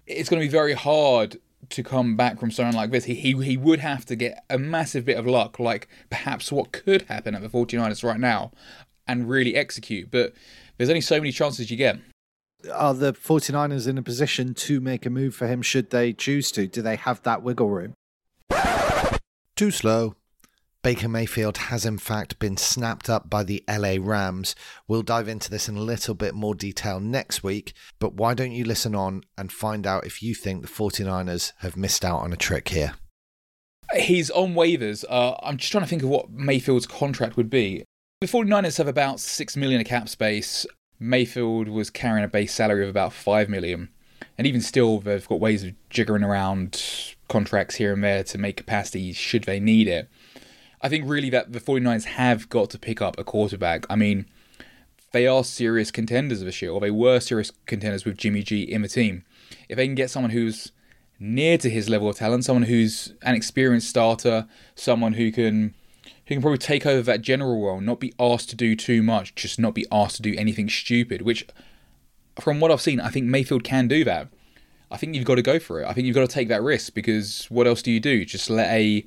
it's 0.05 0.29
going 0.29 0.41
to 0.41 0.45
be 0.45 0.51
very 0.51 0.73
hard 0.73 1.37
to 1.69 1.83
come 1.83 2.15
back 2.15 2.39
from 2.39 2.51
something 2.51 2.75
like 2.75 2.91
this, 2.91 3.05
he, 3.05 3.15
he 3.15 3.33
he 3.43 3.57
would 3.57 3.79
have 3.79 4.05
to 4.05 4.15
get 4.15 4.43
a 4.49 4.57
massive 4.57 5.05
bit 5.05 5.17
of 5.17 5.25
luck, 5.25 5.59
like 5.59 5.87
perhaps 6.09 6.51
what 6.51 6.71
could 6.71 7.03
happen 7.03 7.35
at 7.35 7.41
the 7.41 7.49
49ers 7.49 8.03
right 8.03 8.19
now, 8.19 8.51
and 9.07 9.29
really 9.29 9.55
execute. 9.55 10.11
But 10.11 10.33
there's 10.77 10.89
only 10.89 11.01
so 11.01 11.17
many 11.17 11.31
chances 11.31 11.69
you 11.69 11.77
get. 11.77 11.99
Are 12.73 12.93
the 12.93 13.13
49ers 13.13 13.87
in 13.87 13.97
a 13.97 14.03
position 14.03 14.53
to 14.53 14.79
make 14.79 15.05
a 15.05 15.09
move 15.09 15.35
for 15.35 15.47
him 15.47 15.61
should 15.61 15.89
they 15.89 16.13
choose 16.13 16.51
to? 16.53 16.67
Do 16.67 16.81
they 16.81 16.95
have 16.95 17.21
that 17.23 17.43
wiggle 17.43 17.69
room? 17.69 17.93
Too 19.55 19.71
slow. 19.71 20.15
Baker 20.83 21.07
Mayfield 21.07 21.57
has 21.57 21.85
in 21.85 21.97
fact 21.97 22.39
been 22.39 22.57
snapped 22.57 23.09
up 23.09 23.29
by 23.29 23.43
the 23.43 23.63
LA 23.69 23.95
Rams. 23.97 24.53
We'll 24.85 25.01
dive 25.01 25.29
into 25.29 25.49
this 25.49 25.69
in 25.69 25.77
a 25.77 25.81
little 25.81 26.13
bit 26.13 26.35
more 26.35 26.53
detail 26.53 26.99
next 26.99 27.41
week, 27.41 27.71
but 27.99 28.15
why 28.15 28.33
don't 28.33 28.51
you 28.51 28.65
listen 28.65 28.93
on 28.93 29.23
and 29.37 29.49
find 29.49 29.87
out 29.87 30.05
if 30.05 30.21
you 30.21 30.35
think 30.35 30.61
the 30.61 30.67
49ers 30.67 31.53
have 31.59 31.77
missed 31.77 32.03
out 32.03 32.19
on 32.19 32.33
a 32.33 32.35
trick 32.37 32.67
here? 32.67 32.95
He's 33.95 34.29
on 34.31 34.55
waivers. 34.55 35.05
Uh, 35.09 35.35
I'm 35.41 35.55
just 35.55 35.71
trying 35.71 35.85
to 35.85 35.89
think 35.89 36.03
of 36.03 36.09
what 36.09 36.31
Mayfield's 36.31 36.85
contract 36.85 37.37
would 37.37 37.49
be. 37.49 37.85
The 38.19 38.27
49ers 38.27 38.77
have 38.77 38.87
about 38.89 39.21
6 39.21 39.55
million 39.55 39.79
of 39.79 39.87
cap 39.87 40.09
space. 40.09 40.65
Mayfield 40.99 41.69
was 41.69 41.89
carrying 41.89 42.25
a 42.25 42.29
base 42.29 42.53
salary 42.53 42.83
of 42.83 42.89
about 42.89 43.13
5 43.13 43.47
million. 43.47 43.87
And 44.37 44.45
even 44.45 44.59
still, 44.59 44.99
they've 44.99 45.27
got 45.27 45.39
ways 45.39 45.63
of 45.63 45.75
jiggering 45.89 46.27
around 46.27 47.15
contracts 47.29 47.75
here 47.75 47.93
and 47.93 48.03
there 48.03 48.23
to 48.25 48.37
make 48.37 48.57
capacity 48.57 49.13
should 49.13 49.45
they 49.45 49.61
need 49.61 49.87
it. 49.87 50.09
I 50.83 50.89
think 50.89 51.05
really 51.07 51.29
that 51.29 51.53
the 51.53 51.61
49ers 51.61 52.03
have 52.03 52.49
got 52.49 52.69
to 52.71 52.77
pick 52.77 53.01
up 53.01 53.17
a 53.17 53.23
quarterback. 53.23 53.85
I 53.89 53.95
mean, 53.95 54.25
they 55.13 55.25
are 55.25 55.43
serious 55.43 55.91
contenders 55.91 56.41
this 56.41 56.61
year, 56.61 56.71
or 56.71 56.81
they 56.81 56.91
were 56.91 57.21
serious 57.21 57.51
contenders 57.65 58.03
with 58.03 58.17
Jimmy 58.17 58.43
G 58.43 58.63
in 58.63 58.81
the 58.81 58.89
team. 58.89 59.23
If 59.69 59.77
they 59.77 59.85
can 59.85 59.95
get 59.95 60.09
someone 60.09 60.31
who's 60.31 60.73
near 61.19 61.57
to 61.59 61.69
his 61.69 61.89
level 61.89 62.09
of 62.09 62.17
talent, 62.17 62.43
someone 62.43 62.63
who's 62.63 63.13
an 63.21 63.33
experienced 63.33 63.89
starter, 63.89 64.45
someone 64.75 65.13
who 65.13 65.31
can 65.31 65.73
who 66.25 66.35
can 66.35 66.41
probably 66.41 66.57
take 66.57 66.85
over 66.85 67.03
that 67.03 67.21
general 67.21 67.63
role, 67.63 67.81
not 67.81 67.99
be 67.99 68.13
asked 68.19 68.49
to 68.49 68.55
do 68.55 68.75
too 68.75 69.01
much, 69.03 69.35
just 69.35 69.59
not 69.59 69.73
be 69.73 69.85
asked 69.91 70.17
to 70.17 70.21
do 70.21 70.35
anything 70.37 70.69
stupid, 70.69 71.21
which 71.21 71.45
from 72.39 72.59
what 72.59 72.71
I've 72.71 72.81
seen, 72.81 72.99
I 72.99 73.09
think 73.09 73.25
Mayfield 73.25 73.63
can 73.63 73.87
do 73.87 74.03
that. 74.03 74.27
I 74.89 74.97
think 74.97 75.15
you've 75.15 75.25
got 75.25 75.35
to 75.35 75.41
go 75.41 75.59
for 75.59 75.81
it. 75.81 75.87
I 75.87 75.93
think 75.93 76.07
you've 76.07 76.15
got 76.15 76.27
to 76.27 76.33
take 76.33 76.49
that 76.49 76.61
risk 76.61 76.93
because 76.93 77.45
what 77.49 77.67
else 77.67 77.81
do 77.81 77.91
you 77.91 77.99
do? 77.99 78.25
Just 78.25 78.49
let 78.49 78.69
a 78.69 79.05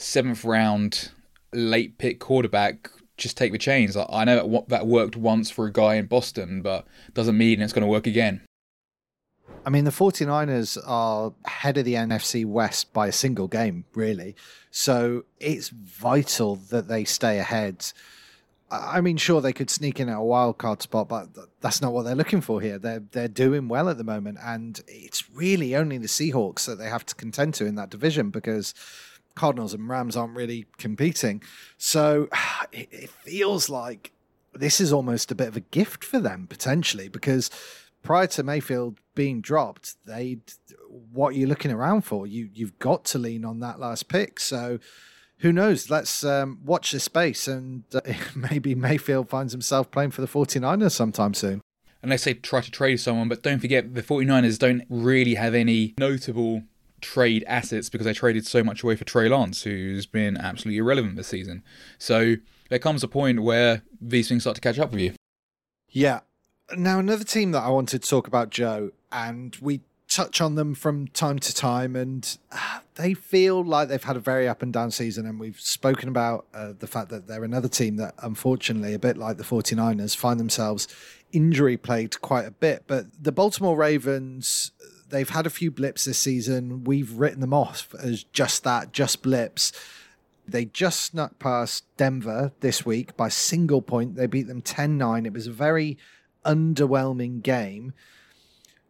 seventh 0.00 0.44
round 0.44 1.10
late 1.52 1.98
pick 1.98 2.20
quarterback 2.20 2.90
just 3.16 3.36
take 3.36 3.52
the 3.52 3.58
chains. 3.58 3.96
I 3.96 4.24
know 4.24 4.64
that 4.68 4.86
worked 4.86 5.14
once 5.14 5.50
for 5.50 5.66
a 5.66 5.72
guy 5.72 5.96
in 5.96 6.06
Boston, 6.06 6.62
but 6.62 6.86
doesn't 7.12 7.36
mean 7.36 7.60
it's 7.60 7.74
going 7.74 7.82
to 7.82 7.88
work 7.88 8.06
again. 8.06 8.40
I 9.66 9.68
mean, 9.68 9.84
the 9.84 9.90
49ers 9.90 10.78
are 10.86 11.34
head 11.44 11.76
of 11.76 11.84
the 11.84 11.94
NFC 11.94 12.46
West 12.46 12.94
by 12.94 13.08
a 13.08 13.12
single 13.12 13.46
game, 13.46 13.84
really. 13.94 14.34
So 14.70 15.24
it's 15.38 15.68
vital 15.68 16.56
that 16.70 16.88
they 16.88 17.04
stay 17.04 17.38
ahead. 17.38 17.92
I 18.70 19.02
mean, 19.02 19.18
sure, 19.18 19.42
they 19.42 19.52
could 19.52 19.68
sneak 19.68 20.00
in 20.00 20.08
at 20.08 20.16
a 20.16 20.22
wild 20.22 20.56
card 20.56 20.80
spot, 20.80 21.08
but 21.08 21.28
that's 21.60 21.82
not 21.82 21.92
what 21.92 22.04
they're 22.04 22.14
looking 22.14 22.40
for 22.40 22.62
here. 22.62 22.78
They're 22.78 23.02
they're 23.10 23.28
doing 23.28 23.68
well 23.68 23.90
at 23.90 23.98
the 23.98 24.04
moment, 24.04 24.38
and 24.42 24.80
it's 24.86 25.28
really 25.30 25.76
only 25.76 25.98
the 25.98 26.06
Seahawks 26.06 26.64
that 26.66 26.78
they 26.78 26.88
have 26.88 27.04
to 27.06 27.14
contend 27.14 27.54
to 27.54 27.66
in 27.66 27.74
that 27.74 27.90
division 27.90 28.30
because 28.30 28.72
Cardinals 29.40 29.72
and 29.72 29.88
Rams 29.88 30.18
aren't 30.18 30.36
really 30.36 30.66
competing. 30.76 31.42
So 31.78 32.28
it, 32.72 32.88
it 32.92 33.10
feels 33.10 33.70
like 33.70 34.12
this 34.52 34.82
is 34.82 34.92
almost 34.92 35.32
a 35.32 35.34
bit 35.34 35.48
of 35.48 35.56
a 35.56 35.60
gift 35.60 36.04
for 36.04 36.20
them 36.20 36.46
potentially 36.46 37.08
because 37.08 37.50
prior 38.02 38.26
to 38.26 38.42
Mayfield 38.42 38.98
being 39.14 39.40
dropped, 39.40 39.96
they 40.04 40.40
what 41.10 41.30
you're 41.30 41.40
you 41.40 41.46
looking 41.46 41.70
around 41.70 42.02
for? 42.02 42.26
You 42.26 42.50
you've 42.52 42.78
got 42.78 43.06
to 43.06 43.18
lean 43.18 43.46
on 43.46 43.60
that 43.60 43.80
last 43.80 44.08
pick. 44.08 44.40
So 44.40 44.78
who 45.38 45.54
knows? 45.54 45.88
Let's 45.88 46.22
um, 46.22 46.58
watch 46.62 46.92
this 46.92 47.04
space 47.04 47.48
and 47.48 47.84
uh, 47.94 48.02
maybe 48.34 48.74
Mayfield 48.74 49.30
finds 49.30 49.52
himself 49.54 49.90
playing 49.90 50.10
for 50.10 50.20
the 50.20 50.28
49ers 50.28 50.92
sometime 50.92 51.32
soon. 51.32 51.62
Unless 52.02 52.24
they 52.24 52.34
try 52.34 52.60
to 52.60 52.70
trade 52.70 53.00
someone, 53.00 53.30
but 53.30 53.42
don't 53.42 53.60
forget 53.60 53.94
the 53.94 54.02
49ers 54.02 54.58
don't 54.58 54.84
really 54.90 55.36
have 55.36 55.54
any 55.54 55.94
notable 55.98 56.64
trade 57.00 57.44
assets 57.46 57.88
because 57.88 58.04
they 58.04 58.12
traded 58.12 58.46
so 58.46 58.62
much 58.62 58.82
away 58.82 58.96
for 58.96 59.04
Trey 59.04 59.28
Lance, 59.28 59.62
who's 59.62 60.06
been 60.06 60.36
absolutely 60.36 60.78
irrelevant 60.78 61.16
this 61.16 61.28
season. 61.28 61.62
So 61.98 62.36
there 62.68 62.78
comes 62.78 63.02
a 63.02 63.08
point 63.08 63.42
where 63.42 63.82
these 64.00 64.28
things 64.28 64.42
start 64.42 64.54
to 64.54 64.60
catch 64.60 64.78
up 64.78 64.92
with 64.92 65.00
you. 65.00 65.12
Yeah. 65.88 66.20
Now, 66.76 66.98
another 66.98 67.24
team 67.24 67.50
that 67.52 67.62
I 67.62 67.68
wanted 67.68 68.02
to 68.02 68.08
talk 68.08 68.26
about, 68.26 68.50
Joe, 68.50 68.92
and 69.10 69.56
we 69.60 69.80
touch 70.08 70.40
on 70.40 70.56
them 70.56 70.74
from 70.74 71.06
time 71.08 71.38
to 71.38 71.54
time, 71.54 71.96
and 71.96 72.36
uh, 72.52 72.80
they 72.96 73.14
feel 73.14 73.64
like 73.64 73.88
they've 73.88 74.02
had 74.02 74.16
a 74.16 74.20
very 74.20 74.48
up 74.48 74.62
and 74.62 74.72
down 74.72 74.90
season. 74.90 75.26
And 75.26 75.40
we've 75.40 75.60
spoken 75.60 76.08
about 76.08 76.46
uh, 76.52 76.72
the 76.78 76.86
fact 76.86 77.08
that 77.10 77.26
they're 77.26 77.44
another 77.44 77.68
team 77.68 77.96
that, 77.96 78.14
unfortunately, 78.22 78.94
a 78.94 78.98
bit 78.98 79.16
like 79.16 79.36
the 79.36 79.44
49ers, 79.44 80.16
find 80.16 80.38
themselves 80.38 80.88
injury 81.32 81.76
plagued 81.76 82.20
quite 82.20 82.44
a 82.44 82.50
bit. 82.50 82.84
But 82.86 83.06
the 83.22 83.32
Baltimore 83.32 83.76
Ravens 83.76 84.72
they've 85.10 85.28
had 85.28 85.46
a 85.46 85.50
few 85.50 85.70
blips 85.70 86.04
this 86.04 86.18
season. 86.18 86.84
We've 86.84 87.12
written 87.12 87.40
them 87.40 87.54
off 87.54 87.94
as 88.02 88.24
just 88.24 88.64
that, 88.64 88.92
just 88.92 89.22
blips. 89.22 89.72
They 90.46 90.64
just 90.64 91.02
snuck 91.02 91.38
past 91.38 91.84
Denver 91.96 92.52
this 92.60 92.84
week 92.84 93.16
by 93.16 93.28
single 93.28 93.82
point. 93.82 94.16
They 94.16 94.26
beat 94.26 94.48
them 94.48 94.62
10 94.62 94.98
9. 94.98 95.26
It 95.26 95.32
was 95.32 95.46
a 95.46 95.52
very 95.52 95.98
underwhelming 96.44 97.42
game. 97.42 97.92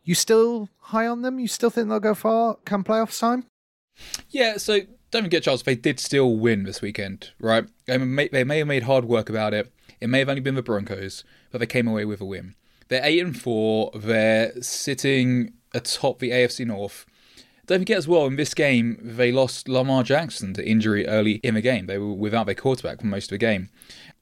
You 0.05 0.15
still 0.15 0.69
high 0.79 1.07
on 1.07 1.23
them? 1.23 1.39
You 1.39 1.49
still 1.49 1.71
think 1.71 1.89
they'll 1.89 2.01
go 2.01 2.15
far 2.15 2.57
come 2.65 2.85
playoffs 2.85 3.21
time? 3.21 3.45
Yeah, 4.31 4.57
so 4.57 4.81
don't 5.11 5.25
forget, 5.25 5.43
Charles, 5.43 5.63
they 5.63 5.75
did 5.75 6.01
still 6.01 6.37
win 6.37 6.65
this 6.65 6.81
weekend, 6.81 7.31
right? 7.39 7.67
They 7.87 7.99
may, 7.99 8.29
they 8.29 8.45
may 8.45 8.59
have 8.59 8.67
made 8.67 8.85
hard 8.85 9.05
work 9.05 9.29
about 9.29 9.53
it. 9.53 9.73
It 10.01 10.09
may 10.09 10.21
have 10.21 10.29
only 10.29 10.41
been 10.41 10.55
the 10.55 10.63
Broncos, 10.63 11.25
but 11.51 11.59
they 11.59 11.67
came 11.67 11.87
away 11.87 12.05
with 12.05 12.21
a 12.21 12.25
win. 12.25 12.55
They're 12.89 13.05
8 13.05 13.21
and 13.21 13.41
4. 13.41 13.91
They're 13.95 14.63
sitting 14.63 15.53
atop 15.75 16.19
the 16.19 16.31
AFC 16.31 16.67
North. 16.67 17.07
Don't 17.67 17.81
forget 17.81 17.99
as 17.99 18.09
well, 18.09 18.27
in 18.27 18.37
this 18.37 18.53
game, 18.53 18.99
they 19.01 19.31
lost 19.31 19.69
Lamar 19.69 20.03
Jackson 20.03 20.53
to 20.55 20.69
injury 20.69 21.07
early 21.07 21.35
in 21.35 21.55
the 21.55 21.61
game. 21.61 21.87
They 21.87 21.99
were 21.99 22.13
without 22.13 22.47
their 22.47 22.55
quarterback 22.55 23.01
for 23.01 23.07
most 23.07 23.27
of 23.27 23.31
the 23.31 23.39
game. 23.39 23.69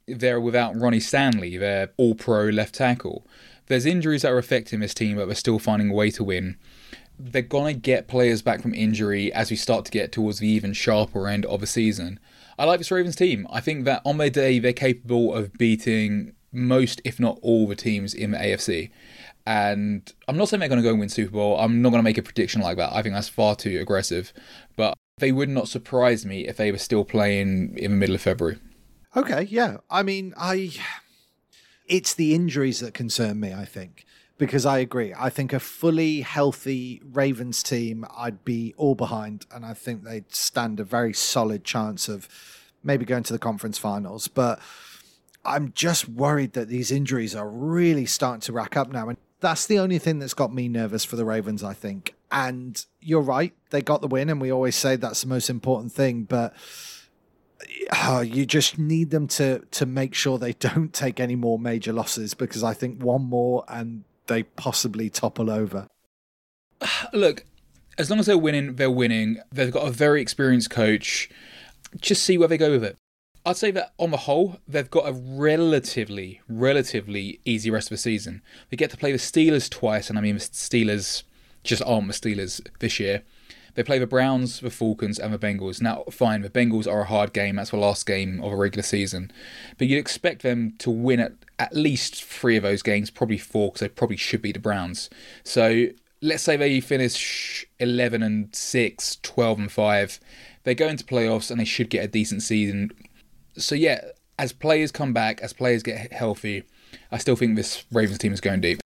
They're 0.07 0.41
without 0.41 0.77
Ronnie 0.77 1.01
Stanley, 1.01 1.57
their 1.57 1.91
all 1.97 2.15
pro 2.15 2.45
left 2.45 2.75
tackle. 2.75 3.27
There's 3.67 3.87
injuries 3.87 4.23
that 4.23 4.33
are 4.33 4.39
affecting 4.39 4.81
this 4.81 4.95
team, 4.95 5.17
but 5.17 5.27
they're 5.27 5.35
still 5.35 5.59
finding 5.59 5.91
a 5.91 5.95
way 5.95 6.11
to 6.11 6.25
win. 6.25 6.57
They're 7.19 7.43
going 7.43 7.75
to 7.75 7.81
get 7.81 8.07
players 8.07 8.43
back 8.43 8.63
from 8.63 8.75
injury 8.75 9.33
as 9.33 9.51
we 9.51 9.57
start 9.57 9.85
to 9.87 9.91
get 9.91 10.13
towards 10.13 10.39
the 10.39 10.49
even 10.49 10.73
sharper 10.73 11.27
end 11.27 11.47
of 11.47 11.61
the 11.61 11.67
season. 11.67 12.21
I 12.59 12.65
like 12.65 12.79
this 12.79 12.91
Ravens 12.91 13.17
team. 13.17 13.47
I 13.51 13.61
think 13.61 13.85
that 13.85 14.03
on 14.05 14.19
their 14.19 14.31
day, 14.31 14.59
they're 14.59 14.73
capable 14.73 15.35
of 15.35 15.53
beating 15.55 16.35
most, 16.53 17.01
if 17.05 17.21
not 17.21 17.39
all, 17.41 17.67
the 17.67 17.77
teams 17.77 18.15
in 18.15 18.33
the 18.33 18.39
AFC. 18.39 18.91
And 19.49 20.13
I'm 20.29 20.37
not 20.37 20.51
saying 20.51 20.61
they're 20.61 20.69
going 20.69 20.83
to 20.83 20.87
go 20.87 20.91
and 20.91 21.01
win 21.01 21.09
Super 21.09 21.33
Bowl. 21.33 21.59
I'm 21.59 21.81
not 21.81 21.89
going 21.89 22.01
to 22.01 22.05
make 22.05 22.19
a 22.19 22.23
prediction 22.23 22.61
like 22.61 22.77
that. 22.77 22.93
I 22.93 23.01
think 23.01 23.15
that's 23.15 23.31
far 23.31 23.57
too 23.57 23.81
aggressive. 23.81 24.35
But 24.77 24.93
They 25.21 25.33
would 25.33 25.49
not 25.49 25.69
surprise 25.69 26.27
me 26.27 26.47
if 26.47 26.59
they 26.59 26.71
were 26.71 26.77
still 26.77 27.03
playing 27.03 27.79
in 27.79 27.93
the 27.93 27.97
middle 27.97 28.15
of 28.15 28.21
February. 28.21 28.59
Okay, 29.17 29.49
yeah. 29.51 29.79
I 29.91 30.03
mean, 30.03 30.35
I 30.37 30.73
it's 31.87 32.13
the 32.13 32.35
injuries 32.35 32.81
that 32.81 32.93
concern 32.93 33.41
me, 33.41 33.55
I 33.55 33.65
think. 33.65 34.05
Because 34.37 34.67
I 34.67 34.79
agree. 34.79 35.15
I 35.19 35.31
think 35.31 35.55
a 35.55 35.59
fully 35.59 36.21
healthy 36.21 37.01
Ravens 37.05 37.63
team, 37.63 38.05
I'd 38.17 38.45
be 38.45 38.75
all 38.77 38.95
behind, 38.95 39.47
and 39.51 39.65
I 39.65 39.75
think 39.75 40.05
they'd 40.05 40.33
stand 40.33 40.79
a 40.79 40.85
very 40.85 41.13
solid 41.13 41.65
chance 41.65 42.07
of 42.09 42.29
maybe 42.85 43.05
going 43.05 43.25
to 43.25 43.33
the 43.33 43.39
conference 43.39 43.79
finals. 43.79 44.29
But 44.29 44.61
I'm 45.45 45.73
just 45.75 46.09
worried 46.09 46.53
that 46.53 46.69
these 46.69 46.93
injuries 46.93 47.35
are 47.35 47.49
really 47.49 48.07
starting 48.07 48.43
to 48.43 48.53
rack 48.53 48.77
up 48.77 48.93
now. 48.93 49.09
And 49.09 49.19
that's 49.41 49.67
the 49.67 49.79
only 49.79 49.99
thing 49.99 50.19
that's 50.19 50.35
got 50.35 50.53
me 50.53 50.69
nervous 50.69 51.05
for 51.05 51.17
the 51.17 51.25
Ravens, 51.25 51.63
I 51.63 51.75
think. 51.75 52.15
And 52.31 52.85
you're 53.01 53.23
right, 53.23 53.55
they 53.71 53.83
got 53.83 54.01
the 54.01 54.09
win, 54.09 54.29
and 54.29 54.41
we 54.41 54.53
always 54.53 54.77
say 54.77 54.97
that's 54.97 55.23
the 55.23 55.29
most 55.29 55.49
important 55.49 55.93
thing. 55.93 56.25
But 56.25 56.55
uh, 57.91 58.25
you 58.27 58.47
just 58.47 58.79
need 58.79 59.11
them 59.11 59.27
to 59.29 59.61
to 59.71 59.87
make 59.87 60.15
sure 60.15 60.39
they 60.39 60.53
don't 60.55 60.93
take 60.93 61.21
any 61.21 61.37
more 61.37 61.59
major 61.59 61.93
losses 61.93 62.35
because 62.35 62.63
I 62.63 62.75
think 62.75 63.03
one 63.03 63.25
more 63.25 63.65
and 63.69 64.05
they 64.27 64.43
possibly 64.43 65.09
topple 65.11 65.51
over. 65.51 65.89
Look, 67.13 67.45
as 67.97 68.11
long 68.11 68.19
as 68.19 68.27
they're 68.27 68.39
winning, 68.39 68.77
they're 68.77 68.91
winning. 68.91 69.39
They've 69.51 69.73
got 69.73 69.87
a 69.87 69.91
very 69.91 70.23
experienced 70.23 70.71
coach. 70.71 71.31
Just 72.01 72.23
see 72.23 72.37
where 72.37 72.49
they 72.49 72.59
go 72.59 72.71
with 72.71 72.85
it. 72.85 72.97
I'd 73.49 73.57
say 73.57 73.71
that 73.71 73.95
on 73.97 74.11
the 74.11 74.19
whole, 74.19 74.59
they've 74.69 74.91
got 74.91 75.09
a 75.09 75.13
relatively, 75.13 76.43
relatively 76.51 77.41
easy 77.47 77.71
rest 77.71 77.87
of 77.87 77.91
the 77.91 77.97
season. 77.97 78.43
They 78.69 78.77
get 78.77 78.91
to 78.91 78.99
play 78.99 79.11
the 79.11 79.17
Steelers 79.17 79.71
twice, 79.71 80.11
and 80.11 80.19
I 80.19 80.21
mean 80.21 80.35
the 80.35 80.41
Steelers 80.41 81.23
just 81.65 81.83
aren't 81.87 82.09
the 82.09 82.13
Steelers 82.13 82.61
this 82.81 83.01
year. 83.01 83.23
They 83.73 83.83
play 83.83 83.99
the 83.99 84.07
Browns, 84.07 84.61
the 84.61 84.69
Falcons, 84.69 85.19
and 85.19 85.33
the 85.33 85.39
Bengals. 85.39 85.81
Now, 85.81 86.05
fine, 86.11 86.43
the 86.43 86.51
Bengals 86.51 86.87
are 86.87 87.01
a 87.01 87.07
hard 87.07 87.33
game. 87.33 87.57
That's 87.57 87.71
the 87.71 87.79
last 87.79 88.05
game 88.05 88.43
of 88.43 88.53
a 88.53 88.57
regular 88.57 88.83
season. 88.83 89.31
But 89.79 89.87
you'd 89.87 89.99
expect 89.99 90.43
them 90.43 90.75
to 90.81 90.91
win 90.91 91.19
at 91.19 91.33
at 91.59 91.75
least 91.75 92.23
three 92.23 92.59
of 92.59 92.63
those 92.63 92.83
games, 92.83 93.09
probably 93.09 93.39
four, 93.39 93.69
because 93.69 93.81
they 93.81 93.89
probably 93.89 94.19
should 94.19 94.43
beat 94.43 94.53
the 94.53 94.61
Browns. 94.61 95.09
So 95.43 95.87
let's 96.21 96.43
say 96.43 96.59
they 96.59 96.81
finish 96.81 97.65
11 97.79 98.23
and 98.23 98.55
6, 98.55 99.19
12 99.23 99.59
and 99.59 99.73
5. 99.73 100.21
They 100.65 100.75
go 100.75 100.89
into 100.89 101.05
playoffs 101.05 101.51
and 101.51 101.59
they 101.59 101.65
should 101.65 101.89
get 101.89 102.05
a 102.05 102.09
decent 102.09 102.43
season 102.43 102.91
so 103.59 103.75
yeah, 103.75 104.01
as 104.39 104.53
players 104.53 104.93
come 104.93 105.13
back, 105.13 105.41
as 105.41 105.53
players 105.53 105.83
get 105.83 106.13
healthy, 106.13 106.65
I 107.11 107.19
still 107.19 107.37
think 107.37 107.57
this 107.57 107.85
Ravens 107.93 108.19
team 108.19 108.33
is 108.33 108.41
going 108.41 108.61
deep. 108.61 108.81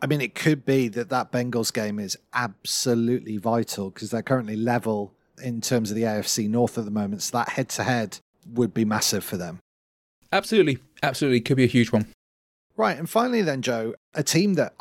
I 0.00 0.06
mean, 0.06 0.20
it 0.20 0.34
could 0.34 0.64
be 0.64 0.88
that 0.88 1.08
that 1.08 1.32
Bengals 1.32 1.72
game 1.72 1.98
is 1.98 2.16
absolutely 2.32 3.38
vital 3.38 3.90
because 3.90 4.10
they're 4.10 4.22
currently 4.22 4.56
level 4.56 5.14
in 5.42 5.60
terms 5.60 5.90
of 5.90 5.96
the 5.96 6.02
AFC 6.02 6.48
North 6.48 6.78
at 6.78 6.84
the 6.84 6.90
moment. 6.90 7.22
So 7.22 7.38
that 7.38 7.50
head 7.50 7.68
to 7.70 7.84
head 7.84 8.18
would 8.52 8.74
be 8.74 8.84
massive 8.84 9.24
for 9.24 9.36
them. 9.36 9.60
Absolutely. 10.32 10.78
Absolutely. 11.02 11.40
Could 11.40 11.56
be 11.56 11.64
a 11.64 11.68
huge 11.68 11.92
one. 11.92 12.06
Right. 12.76 12.98
And 12.98 13.08
finally, 13.08 13.40
then, 13.40 13.62
Joe, 13.62 13.94
a 14.14 14.22
team 14.22 14.54
that, 14.54 14.74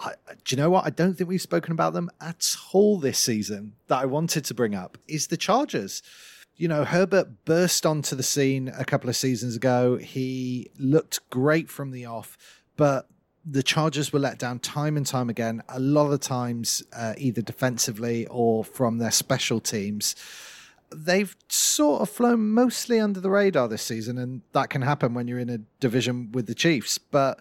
do 0.44 0.56
you 0.56 0.62
know 0.62 0.70
what? 0.70 0.86
I 0.86 0.90
don't 0.90 1.14
think 1.14 1.30
we've 1.30 1.42
spoken 1.42 1.72
about 1.72 1.94
them 1.94 2.12
at 2.20 2.56
all 2.74 3.00
this 3.00 3.18
season 3.18 3.74
that 3.88 4.02
I 4.02 4.06
wanted 4.06 4.44
to 4.46 4.54
bring 4.54 4.76
up 4.76 4.98
is 5.08 5.28
the 5.28 5.38
Chargers 5.38 6.02
you 6.58 6.68
know, 6.68 6.86
Herbert 6.86 7.46
burst 7.46 7.86
onto 7.86 8.16
the 8.16 8.24
scene 8.24 8.72
a 8.78 8.86
couple 8.86 9.10
of 9.10 9.16
seasons 9.16 9.56
ago. 9.56 9.98
He 9.98 10.72
looked 10.80 11.30
great 11.30 11.70
from 11.70 11.92
the 11.92 12.06
off, 12.06 12.38
but 12.78 13.08
the 13.46 13.62
Chargers 13.62 14.12
were 14.12 14.20
let 14.20 14.40
down 14.40 14.60
time 14.60 14.98
and 14.98 15.06
time 15.06 15.30
again, 15.30 15.62
a 15.70 15.80
lot 15.80 16.12
of 16.12 16.20
times, 16.20 16.82
uh, 16.94 17.14
either 17.18 17.42
defensively 17.42 18.26
or 18.28 18.64
from 18.64 18.98
their 18.98 19.12
special 19.12 19.60
teams. 19.60 20.16
They've 20.96 21.36
sort 21.50 22.02
of 22.02 22.10
flown 22.10 22.50
mostly 22.50 23.00
under 23.00 23.20
the 23.20 23.30
radar 23.30 23.68
this 23.68 23.84
season, 23.84 24.18
and 24.18 24.42
that 24.54 24.70
can 24.70 24.82
happen 24.82 25.14
when 25.14 25.28
you're 25.28 25.40
in 25.40 25.50
a 25.50 25.60
division 25.80 26.32
with 26.32 26.48
the 26.48 26.56
Chiefs. 26.56 26.98
But 26.98 27.40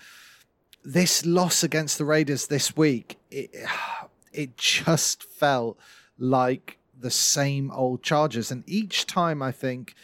this 0.85 1.25
loss 1.25 1.63
against 1.63 1.99
the 1.99 2.05
Raiders 2.05 2.49
this 2.49 2.77
week, 2.77 3.17
it, 3.31 3.51
it 4.33 4.57
just 4.57 5.23
felt 5.23 5.79
like 6.19 6.79
the 7.05 7.11
same 7.11 7.71
old 7.71 8.03
Chargers. 8.03 8.51
And 8.51 8.65
each 8.67 9.07
time 9.07 9.43
I 9.43 9.53
think 9.53 9.95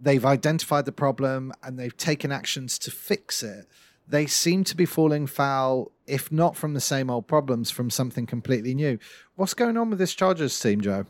they've 0.00 0.24
identified 0.24 0.84
the 0.84 0.92
problem 0.92 1.52
and 1.62 1.76
they've 1.76 1.96
taken 1.96 2.30
actions 2.30 2.78
to 2.78 2.92
fix 2.92 3.42
it, 3.42 3.66
they 4.06 4.26
seem 4.26 4.62
to 4.64 4.76
be 4.76 4.86
falling 4.86 5.26
foul, 5.26 5.90
if 6.06 6.30
not 6.30 6.56
from 6.56 6.72
the 6.72 6.80
same 6.80 7.10
old 7.10 7.26
problems, 7.26 7.72
from 7.72 7.90
something 7.90 8.26
completely 8.26 8.74
new. 8.74 8.98
What's 9.34 9.54
going 9.54 9.76
on 9.76 9.90
with 9.90 9.98
this 9.98 10.14
Chargers 10.14 10.58
team, 10.58 10.80
Joe? 10.80 11.06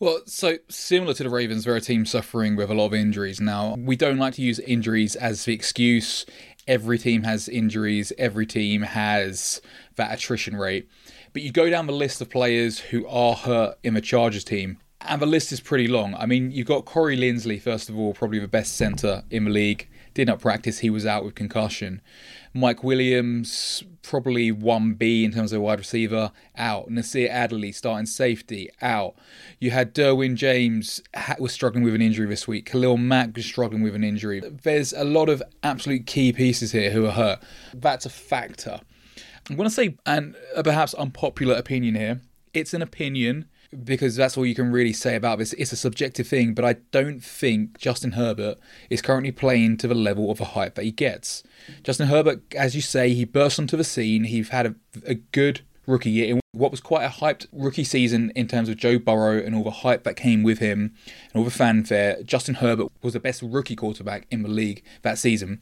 Well, 0.00 0.20
so 0.26 0.56
similar 0.68 1.12
to 1.14 1.22
the 1.22 1.30
Ravens, 1.30 1.64
they're 1.64 1.76
a 1.76 1.80
team 1.80 2.06
suffering 2.06 2.56
with 2.56 2.70
a 2.70 2.74
lot 2.74 2.86
of 2.86 2.94
injuries. 2.94 3.40
Now, 3.40 3.74
we 3.78 3.96
don't 3.96 4.18
like 4.18 4.34
to 4.34 4.42
use 4.42 4.58
injuries 4.60 5.14
as 5.14 5.44
the 5.44 5.52
excuse. 5.52 6.24
Every 6.66 6.98
team 6.98 7.22
has 7.24 7.48
injuries, 7.48 8.12
every 8.18 8.46
team 8.46 8.82
has 8.82 9.60
that 9.96 10.12
attrition 10.12 10.56
rate. 10.56 10.88
But 11.36 11.42
you 11.42 11.52
go 11.52 11.68
down 11.68 11.86
the 11.86 11.92
list 11.92 12.22
of 12.22 12.30
players 12.30 12.78
who 12.78 13.06
are 13.08 13.34
hurt 13.34 13.76
in 13.82 13.92
the 13.92 14.00
Chargers 14.00 14.42
team, 14.42 14.78
and 15.02 15.20
the 15.20 15.26
list 15.26 15.52
is 15.52 15.60
pretty 15.60 15.86
long. 15.86 16.14
I 16.14 16.24
mean, 16.24 16.50
you've 16.50 16.66
got 16.66 16.86
Corey 16.86 17.14
Linsley, 17.14 17.60
first 17.60 17.90
of 17.90 17.98
all, 17.98 18.14
probably 18.14 18.38
the 18.38 18.48
best 18.48 18.74
centre 18.74 19.22
in 19.30 19.44
the 19.44 19.50
league. 19.50 19.86
Did 20.14 20.28
not 20.28 20.40
practice, 20.40 20.78
he 20.78 20.88
was 20.88 21.04
out 21.04 21.26
with 21.26 21.34
concussion. 21.34 22.00
Mike 22.54 22.82
Williams, 22.82 23.84
probably 24.00 24.50
1B 24.50 25.24
in 25.24 25.32
terms 25.32 25.52
of 25.52 25.60
wide 25.60 25.78
receiver, 25.78 26.32
out. 26.56 26.88
Nasir 26.88 27.28
Adderley, 27.30 27.70
starting 27.70 28.06
safety, 28.06 28.70
out. 28.80 29.14
You 29.60 29.72
had 29.72 29.94
Derwin 29.94 30.36
James, 30.36 31.02
was 31.38 31.52
struggling 31.52 31.84
with 31.84 31.94
an 31.94 32.00
injury 32.00 32.28
this 32.28 32.48
week. 32.48 32.64
Khalil 32.64 32.96
Mack 32.96 33.36
was 33.36 33.44
struggling 33.44 33.82
with 33.82 33.94
an 33.94 34.04
injury. 34.04 34.40
There's 34.40 34.94
a 34.94 35.04
lot 35.04 35.28
of 35.28 35.42
absolute 35.62 36.06
key 36.06 36.32
pieces 36.32 36.72
here 36.72 36.92
who 36.92 37.04
are 37.04 37.12
hurt. 37.12 37.40
That's 37.74 38.06
a 38.06 38.10
factor. 38.10 38.80
I'm 39.48 39.56
going 39.56 39.68
to 39.68 39.74
say, 39.74 39.96
and 40.04 40.34
perhaps 40.62 40.94
unpopular 40.94 41.54
opinion 41.54 41.94
here, 41.94 42.20
it's 42.52 42.74
an 42.74 42.82
opinion 42.82 43.46
because 43.84 44.16
that's 44.16 44.36
all 44.36 44.46
you 44.46 44.54
can 44.54 44.72
really 44.72 44.92
say 44.92 45.14
about 45.14 45.38
this. 45.38 45.52
It's 45.54 45.72
a 45.72 45.76
subjective 45.76 46.26
thing, 46.26 46.54
but 46.54 46.64
I 46.64 46.74
don't 46.92 47.22
think 47.22 47.78
Justin 47.78 48.12
Herbert 48.12 48.58
is 48.90 49.02
currently 49.02 49.32
playing 49.32 49.76
to 49.78 49.88
the 49.88 49.94
level 49.94 50.30
of 50.30 50.38
the 50.38 50.44
hype 50.46 50.74
that 50.76 50.84
he 50.84 50.90
gets. 50.90 51.42
Justin 51.82 52.08
Herbert, 52.08 52.42
as 52.54 52.74
you 52.74 52.80
say, 52.80 53.12
he 53.12 53.24
burst 53.24 53.58
onto 53.58 53.76
the 53.76 53.84
scene. 53.84 54.24
He's 54.24 54.48
had 54.48 54.66
a, 54.66 54.74
a 55.04 55.14
good 55.14 55.62
rookie 55.86 56.10
year 56.10 56.34
in 56.34 56.40
what 56.52 56.70
was 56.70 56.80
quite 56.80 57.04
a 57.04 57.08
hyped 57.08 57.46
rookie 57.52 57.84
season 57.84 58.32
in 58.34 58.48
terms 58.48 58.68
of 58.68 58.76
Joe 58.76 58.98
Burrow 58.98 59.38
and 59.38 59.54
all 59.54 59.62
the 59.62 59.70
hype 59.70 60.04
that 60.04 60.16
came 60.16 60.42
with 60.42 60.58
him 60.58 60.94
and 61.32 61.36
all 61.36 61.44
the 61.44 61.50
fanfare. 61.50 62.22
Justin 62.24 62.56
Herbert 62.56 62.88
was 63.02 63.12
the 63.12 63.20
best 63.20 63.42
rookie 63.42 63.76
quarterback 63.76 64.26
in 64.30 64.42
the 64.42 64.48
league 64.48 64.82
that 65.02 65.18
season. 65.18 65.60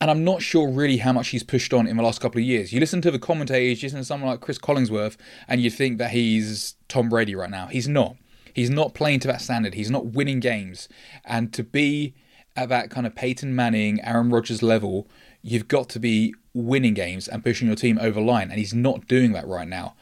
And 0.00 0.10
I'm 0.10 0.22
not 0.22 0.42
sure 0.42 0.68
really 0.68 0.98
how 0.98 1.12
much 1.12 1.28
he's 1.28 1.42
pushed 1.42 1.72
on 1.74 1.86
in 1.86 1.96
the 1.96 2.02
last 2.02 2.20
couple 2.20 2.38
of 2.40 2.44
years. 2.44 2.72
You 2.72 2.78
listen 2.78 3.02
to 3.02 3.10
the 3.10 3.18
commentators, 3.18 3.82
you 3.82 3.86
listen 3.86 3.98
to 3.98 4.04
someone 4.04 4.30
like 4.30 4.40
Chris 4.40 4.58
Collinsworth, 4.58 5.16
and 5.48 5.60
you 5.60 5.70
think 5.70 5.98
that 5.98 6.12
he's 6.12 6.76
Tom 6.88 7.08
Brady 7.08 7.34
right 7.34 7.50
now. 7.50 7.66
He's 7.66 7.88
not. 7.88 8.16
He's 8.54 8.70
not 8.70 8.94
playing 8.94 9.20
to 9.20 9.28
that 9.28 9.40
standard. 9.40 9.74
He's 9.74 9.90
not 9.90 10.06
winning 10.06 10.40
games. 10.40 10.88
And 11.24 11.52
to 11.52 11.62
be 11.62 12.14
at 12.56 12.68
that 12.68 12.90
kind 12.90 13.06
of 13.06 13.14
Peyton 13.14 13.54
Manning, 13.54 14.00
Aaron 14.02 14.30
Rodgers 14.30 14.62
level, 14.62 15.08
you've 15.42 15.68
got 15.68 15.88
to 15.90 16.00
be 16.00 16.34
winning 16.54 16.94
games 16.94 17.28
and 17.28 17.44
pushing 17.44 17.68
your 17.68 17.76
team 17.76 17.98
over 18.00 18.20
line. 18.20 18.50
And 18.50 18.58
he's 18.58 18.74
not 18.74 19.06
doing 19.06 19.32
that 19.32 19.46
right 19.46 19.68
now. 19.68 19.94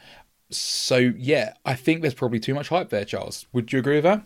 So, 0.51 0.97
yeah, 0.97 1.55
I 1.65 1.75
think 1.75 2.03
there's 2.03 2.15
probably 2.15 2.41
too 2.41 2.55
much 2.55 2.69
hype 2.69 2.91
there, 2.91 3.05
Charles. 3.05 3.47
Would 3.53 3.73
you 3.73 3.79
agree 3.79 4.01
with 4.01 4.23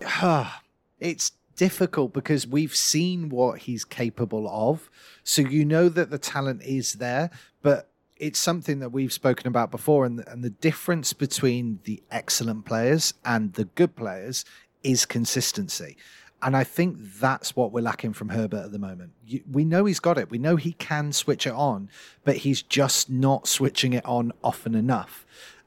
that? 0.00 0.52
it's 1.00 1.32
difficult 1.56 2.12
because 2.12 2.46
we've 2.46 2.74
seen 2.74 3.28
what 3.28 3.60
he's 3.60 3.84
capable 3.84 4.48
of. 4.48 4.90
So 5.24 5.42
you 5.42 5.64
know 5.64 5.88
that 5.88 6.10
the 6.10 6.18
talent 6.18 6.62
is 6.62 6.94
there, 6.94 7.30
but 7.62 7.88
it's 8.16 8.38
something 8.38 8.78
that 8.78 8.90
we've 8.90 9.12
spoken 9.12 9.48
about 9.48 9.70
before. 9.70 10.04
And, 10.04 10.24
and 10.28 10.42
the 10.44 10.50
difference 10.50 11.12
between 11.12 11.80
the 11.84 12.02
excellent 12.10 12.64
players 12.64 13.14
and 13.24 13.52
the 13.54 13.64
good 13.64 13.96
players 13.96 14.44
is 14.82 15.04
consistency. 15.06 15.96
And 16.42 16.56
I 16.56 16.64
think 16.64 16.96
that's 17.20 17.54
what 17.54 17.70
we're 17.70 17.82
lacking 17.82 18.14
from 18.14 18.30
Herbert 18.30 18.64
at 18.64 18.72
the 18.72 18.78
moment. 18.78 19.12
You, 19.24 19.42
we 19.50 19.64
know 19.64 19.84
he's 19.84 20.00
got 20.00 20.18
it. 20.18 20.30
We 20.30 20.38
know 20.38 20.56
he 20.56 20.72
can 20.72 21.12
switch 21.12 21.46
it 21.46 21.52
on, 21.52 21.88
but 22.24 22.38
he's 22.38 22.62
just 22.62 23.08
not 23.08 23.46
switching 23.46 23.92
it 23.92 24.04
on 24.04 24.32
often 24.42 24.74
enough. 24.74 25.24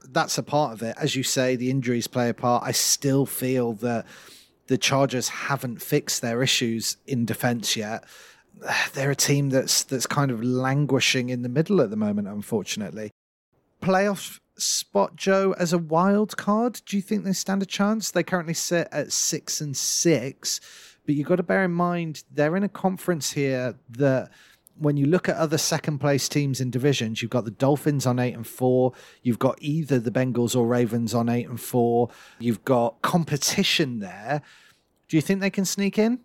That's 0.07 0.37
a 0.37 0.43
part 0.43 0.73
of 0.73 0.81
it. 0.81 0.95
As 0.99 1.15
you 1.15 1.23
say, 1.23 1.55
the 1.55 1.71
injuries 1.71 2.07
play 2.07 2.29
a 2.29 2.33
part. 2.33 2.63
I 2.63 2.73
still 2.73 3.25
feel 3.25 3.73
that 3.73 4.05
the 4.67 4.77
Chargers 4.77 5.29
haven't 5.29 5.81
fixed 5.81 6.21
their 6.21 6.41
issues 6.41 6.97
in 7.05 7.25
defense 7.25 7.75
yet. 7.75 8.03
They're 8.93 9.11
a 9.11 9.15
team 9.15 9.49
that's 9.49 9.83
that's 9.83 10.07
kind 10.07 10.31
of 10.31 10.43
languishing 10.43 11.29
in 11.29 11.41
the 11.41 11.49
middle 11.49 11.81
at 11.81 11.89
the 11.89 11.97
moment, 11.97 12.27
unfortunately. 12.27 13.11
Playoff 13.81 14.39
spot 14.57 15.15
Joe 15.15 15.53
as 15.59 15.73
a 15.73 15.77
wild 15.77 16.37
card. 16.37 16.81
Do 16.85 16.95
you 16.95 17.01
think 17.01 17.23
they 17.23 17.33
stand 17.33 17.61
a 17.61 17.65
chance? 17.65 18.11
They 18.11 18.23
currently 18.23 18.53
sit 18.53 18.87
at 18.91 19.11
six 19.11 19.59
and 19.59 19.75
six, 19.75 20.61
but 21.05 21.15
you've 21.15 21.27
got 21.27 21.35
to 21.35 21.43
bear 21.43 21.65
in 21.65 21.71
mind 21.71 22.23
they're 22.31 22.55
in 22.55 22.63
a 22.63 22.69
conference 22.69 23.33
here 23.33 23.75
that 23.89 24.31
when 24.77 24.97
you 24.97 25.05
look 25.05 25.29
at 25.29 25.35
other 25.37 25.57
second 25.57 25.99
place 25.99 26.27
teams 26.27 26.59
in 26.59 26.69
divisions, 26.69 27.21
you've 27.21 27.31
got 27.31 27.45
the 27.45 27.51
Dolphins 27.51 28.05
on 28.05 28.19
eight 28.19 28.33
and 28.33 28.45
four. 28.45 28.93
You've 29.23 29.39
got 29.39 29.57
either 29.61 29.99
the 29.99 30.11
Bengals 30.11 30.55
or 30.55 30.67
Ravens 30.67 31.13
on 31.13 31.29
eight 31.29 31.47
and 31.47 31.59
four. 31.59 32.09
You've 32.39 32.65
got 32.65 33.01
competition 33.01 33.99
there. 33.99 34.41
Do 35.07 35.17
you 35.17 35.21
think 35.21 35.39
they 35.39 35.49
can 35.49 35.65
sneak 35.65 35.97
in? 35.97 36.19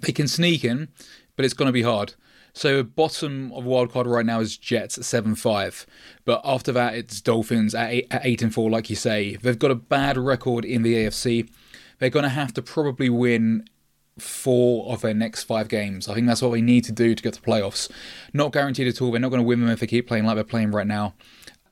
They 0.00 0.12
can 0.12 0.26
sneak 0.26 0.64
in, 0.64 0.88
but 1.36 1.44
it's 1.44 1.54
going 1.54 1.66
to 1.66 1.72
be 1.72 1.82
hard. 1.82 2.14
So 2.54 2.82
bottom 2.82 3.50
of 3.52 3.64
wildcard 3.64 4.06
right 4.06 4.26
now 4.26 4.40
is 4.40 4.58
Jets 4.58 4.98
at 4.98 5.04
seven 5.04 5.34
five, 5.34 5.86
but 6.24 6.40
after 6.44 6.70
that 6.72 6.94
it's 6.94 7.20
Dolphins 7.20 7.74
at 7.74 7.90
eight, 7.90 8.06
at 8.10 8.26
eight 8.26 8.42
and 8.42 8.52
four. 8.52 8.70
Like 8.70 8.90
you 8.90 8.96
say, 8.96 9.36
they've 9.36 9.58
got 9.58 9.70
a 9.70 9.76
bad 9.76 10.18
record 10.18 10.64
in 10.64 10.82
the 10.82 10.94
AFC. 10.94 11.48
They're 11.98 12.10
going 12.10 12.24
to 12.24 12.28
have 12.28 12.52
to 12.54 12.62
probably 12.62 13.08
win 13.08 13.64
four 14.18 14.92
of 14.92 15.00
their 15.00 15.14
next 15.14 15.44
five 15.44 15.68
games. 15.68 16.08
I 16.08 16.14
think 16.14 16.26
that's 16.26 16.42
what 16.42 16.50
we 16.50 16.62
need 16.62 16.84
to 16.84 16.92
do 16.92 17.14
to 17.14 17.22
get 17.22 17.34
to 17.34 17.40
playoffs. 17.40 17.90
Not 18.32 18.52
guaranteed 18.52 18.88
at 18.88 19.00
all. 19.00 19.10
They're 19.10 19.20
not 19.20 19.30
going 19.30 19.42
to 19.42 19.46
win 19.46 19.60
them 19.60 19.70
if 19.70 19.80
they 19.80 19.86
keep 19.86 20.06
playing 20.06 20.24
like 20.24 20.34
they're 20.34 20.44
playing 20.44 20.70
right 20.70 20.86
now. 20.86 21.14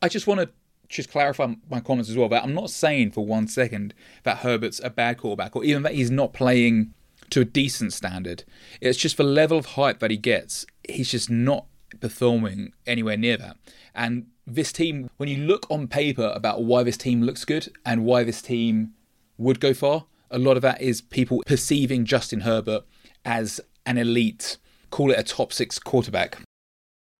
I 0.02 0.08
just 0.08 0.26
want 0.26 0.40
to 0.40 0.48
just 0.88 1.10
clarify 1.10 1.54
my 1.70 1.80
comments 1.80 2.10
as 2.10 2.16
well. 2.16 2.28
That 2.28 2.42
I'm 2.42 2.54
not 2.54 2.70
saying 2.70 3.12
for 3.12 3.24
one 3.24 3.46
second 3.46 3.94
that 4.24 4.38
Herbert's 4.38 4.80
a 4.82 4.90
bad 4.90 5.18
quarterback 5.18 5.54
or 5.54 5.64
even 5.64 5.82
that 5.82 5.94
he's 5.94 6.10
not 6.10 6.32
playing 6.32 6.94
to 7.30 7.40
a 7.40 7.44
decent 7.44 7.92
standard. 7.92 8.44
It's 8.80 8.98
just 8.98 9.16
the 9.16 9.22
level 9.22 9.58
of 9.58 9.66
hype 9.66 10.00
that 10.00 10.10
he 10.10 10.16
gets. 10.16 10.66
He's 10.88 11.10
just 11.10 11.30
not 11.30 11.66
performing 12.00 12.72
anywhere 12.86 13.16
near 13.16 13.36
that. 13.36 13.56
And 13.94 14.26
this 14.46 14.72
team, 14.72 15.10
when 15.16 15.28
you 15.28 15.44
look 15.44 15.66
on 15.70 15.86
paper 15.86 16.32
about 16.34 16.64
why 16.64 16.82
this 16.82 16.96
team 16.96 17.22
looks 17.22 17.44
good 17.44 17.72
and 17.86 18.04
why 18.04 18.24
this 18.24 18.42
team 18.42 18.94
would 19.38 19.60
go 19.60 19.72
far, 19.72 20.06
a 20.30 20.38
lot 20.38 20.56
of 20.56 20.62
that 20.62 20.80
is 20.80 21.00
people 21.00 21.42
perceiving 21.46 22.04
Justin 22.04 22.40
Herbert 22.40 22.84
as 23.24 23.60
an 23.86 23.98
elite, 23.98 24.58
call 24.90 25.10
it 25.10 25.18
a 25.18 25.22
top 25.22 25.52
six 25.52 25.78
quarterback. 25.78 26.38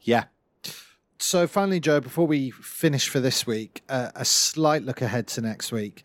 Yeah. 0.00 0.24
So 1.18 1.46
finally, 1.46 1.80
Joe, 1.80 2.00
before 2.00 2.26
we 2.26 2.50
finish 2.50 3.08
for 3.08 3.20
this 3.20 3.46
week, 3.46 3.82
uh, 3.88 4.10
a 4.14 4.24
slight 4.24 4.82
look 4.84 5.02
ahead 5.02 5.26
to 5.28 5.42
next 5.42 5.70
week. 5.70 6.04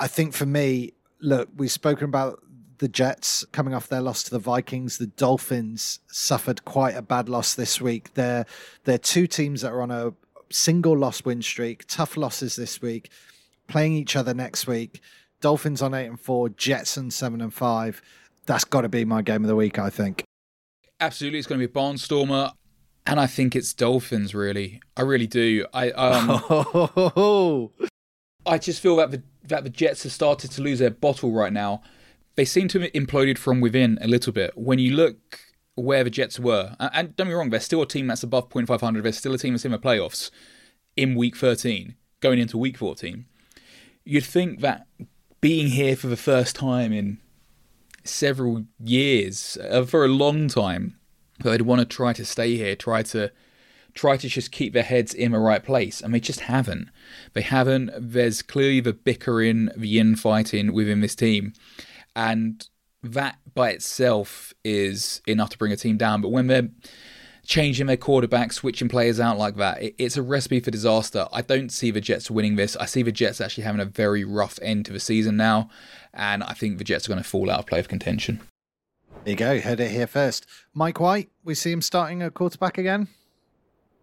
I 0.00 0.08
think 0.08 0.34
for 0.34 0.46
me, 0.46 0.94
look, 1.20 1.48
we've 1.56 1.70
spoken 1.70 2.06
about 2.06 2.42
the 2.78 2.88
Jets 2.88 3.44
coming 3.52 3.74
off 3.74 3.88
their 3.88 4.00
loss 4.00 4.22
to 4.24 4.30
the 4.30 4.38
Vikings. 4.38 4.98
The 4.98 5.06
Dolphins 5.06 6.00
suffered 6.08 6.64
quite 6.64 6.96
a 6.96 7.02
bad 7.02 7.28
loss 7.28 7.54
this 7.54 7.80
week. 7.80 8.14
They're 8.14 8.46
they're 8.84 8.98
two 8.98 9.26
teams 9.26 9.60
that 9.60 9.70
are 9.70 9.82
on 9.82 9.90
a 9.90 10.14
single 10.50 10.96
loss 10.96 11.24
win 11.24 11.42
streak, 11.42 11.84
tough 11.86 12.16
losses 12.16 12.56
this 12.56 12.82
week, 12.82 13.10
playing 13.68 13.92
each 13.92 14.16
other 14.16 14.34
next 14.34 14.66
week. 14.66 15.00
Dolphins 15.40 15.82
on 15.82 15.94
eight 15.94 16.06
and 16.06 16.20
four, 16.20 16.48
Jets 16.48 16.96
on 16.98 17.10
seven 17.10 17.40
and 17.40 17.52
five. 17.52 18.02
That's 18.46 18.64
got 18.64 18.82
to 18.82 18.88
be 18.88 19.04
my 19.04 19.22
game 19.22 19.44
of 19.44 19.48
the 19.48 19.56
week, 19.56 19.78
I 19.78 19.90
think. 19.90 20.24
Absolutely, 21.00 21.38
it's 21.38 21.48
going 21.48 21.60
to 21.60 21.66
be 21.66 21.70
a 21.70 21.74
barnstormer, 21.74 22.52
and 23.06 23.18
I 23.18 23.26
think 23.26 23.56
it's 23.56 23.72
Dolphins. 23.72 24.34
Really, 24.34 24.80
I 24.96 25.02
really 25.02 25.26
do. 25.26 25.66
I 25.72 25.90
um, 25.92 27.70
I 28.46 28.58
just 28.58 28.80
feel 28.80 28.96
that 28.96 29.10
the 29.10 29.22
that 29.44 29.64
the 29.64 29.70
Jets 29.70 30.02
have 30.02 30.12
started 30.12 30.50
to 30.52 30.62
lose 30.62 30.78
their 30.78 30.90
bottle 30.90 31.32
right 31.32 31.52
now 31.52 31.82
they 32.40 32.44
seem 32.46 32.68
to 32.68 32.80
have 32.80 32.92
imploded 32.92 33.36
from 33.36 33.60
within 33.60 33.98
a 34.00 34.08
little 34.08 34.32
bit. 34.32 34.56
When 34.56 34.78
you 34.78 34.94
look 34.94 35.40
where 35.74 36.04
the 36.04 36.08
Jets 36.08 36.38
were, 36.38 36.74
and 36.78 37.14
don't 37.14 37.26
be 37.26 37.34
wrong, 37.34 37.50
they're 37.50 37.60
still 37.60 37.82
a 37.82 37.86
team 37.86 38.06
that's 38.06 38.22
above 38.22 38.48
0.500. 38.48 39.02
They're 39.02 39.12
still 39.12 39.34
a 39.34 39.38
team 39.38 39.52
that's 39.52 39.66
in 39.66 39.72
the 39.72 39.78
playoffs 39.78 40.30
in 40.96 41.14
week 41.14 41.36
13, 41.36 41.96
going 42.20 42.38
into 42.38 42.56
week 42.56 42.78
14. 42.78 43.26
You'd 44.04 44.24
think 44.24 44.60
that 44.60 44.86
being 45.40 45.68
here 45.68 45.96
for 45.96 46.06
the 46.06 46.16
first 46.16 46.56
time 46.56 46.92
in 46.92 47.18
several 48.04 48.64
years, 48.82 49.58
uh, 49.70 49.84
for 49.84 50.04
a 50.04 50.08
long 50.08 50.48
time, 50.48 50.98
they'd 51.42 51.62
want 51.62 51.80
to 51.80 51.84
try 51.84 52.12
to 52.12 52.24
stay 52.24 52.56
here, 52.56 52.76
try 52.76 53.02
to 53.02 53.30
try 53.92 54.16
to 54.16 54.28
just 54.28 54.52
keep 54.52 54.72
their 54.72 54.84
heads 54.84 55.12
in 55.12 55.32
the 55.32 55.38
right 55.38 55.64
place, 55.64 56.00
and 56.00 56.14
they 56.14 56.20
just 56.20 56.40
haven't. 56.40 56.88
They 57.32 57.42
haven't. 57.42 57.90
There's 57.98 58.40
clearly 58.40 58.80
the 58.80 58.92
bickering, 58.92 59.70
the 59.76 59.98
infighting 59.98 60.72
within 60.72 61.00
this 61.00 61.16
team, 61.16 61.54
and 62.14 62.68
that 63.02 63.38
by 63.54 63.70
itself 63.70 64.52
is 64.62 65.22
enough 65.26 65.50
to 65.50 65.58
bring 65.58 65.72
a 65.72 65.76
team 65.76 65.96
down. 65.96 66.20
But 66.20 66.30
when 66.30 66.46
they're 66.46 66.68
changing 67.50 67.88
their 67.88 67.96
quarterback, 67.96 68.52
switching 68.52 68.88
players 68.88 69.18
out 69.18 69.36
like 69.36 69.56
that, 69.56 69.82
it's 69.98 70.16
a 70.16 70.22
recipe 70.22 70.60
for 70.60 70.70
disaster. 70.70 71.26
I 71.32 71.42
don't 71.42 71.70
see 71.70 71.90
the 71.90 72.00
Jets 72.00 72.30
winning 72.30 72.54
this. 72.54 72.76
I 72.76 72.86
see 72.86 73.02
the 73.02 73.10
Jets 73.10 73.40
actually 73.40 73.64
having 73.64 73.80
a 73.80 73.84
very 73.84 74.22
rough 74.22 74.60
end 74.62 74.86
to 74.86 74.92
the 74.92 75.00
season 75.00 75.36
now, 75.36 75.68
and 76.14 76.44
I 76.44 76.52
think 76.52 76.78
the 76.78 76.84
Jets 76.84 77.06
are 77.06 77.08
going 77.10 77.22
to 77.22 77.28
fall 77.28 77.50
out 77.50 77.58
of 77.58 77.66
playoff 77.66 77.88
contention. 77.88 78.40
There 79.24 79.32
you 79.32 79.36
go. 79.36 79.60
Heard 79.60 79.80
it 79.80 79.90
here 79.90 80.06
first. 80.06 80.46
Mike 80.74 81.00
White, 81.00 81.28
we 81.42 81.56
see 81.56 81.72
him 81.72 81.82
starting 81.82 82.22
a 82.22 82.30
quarterback 82.30 82.78
again. 82.78 83.08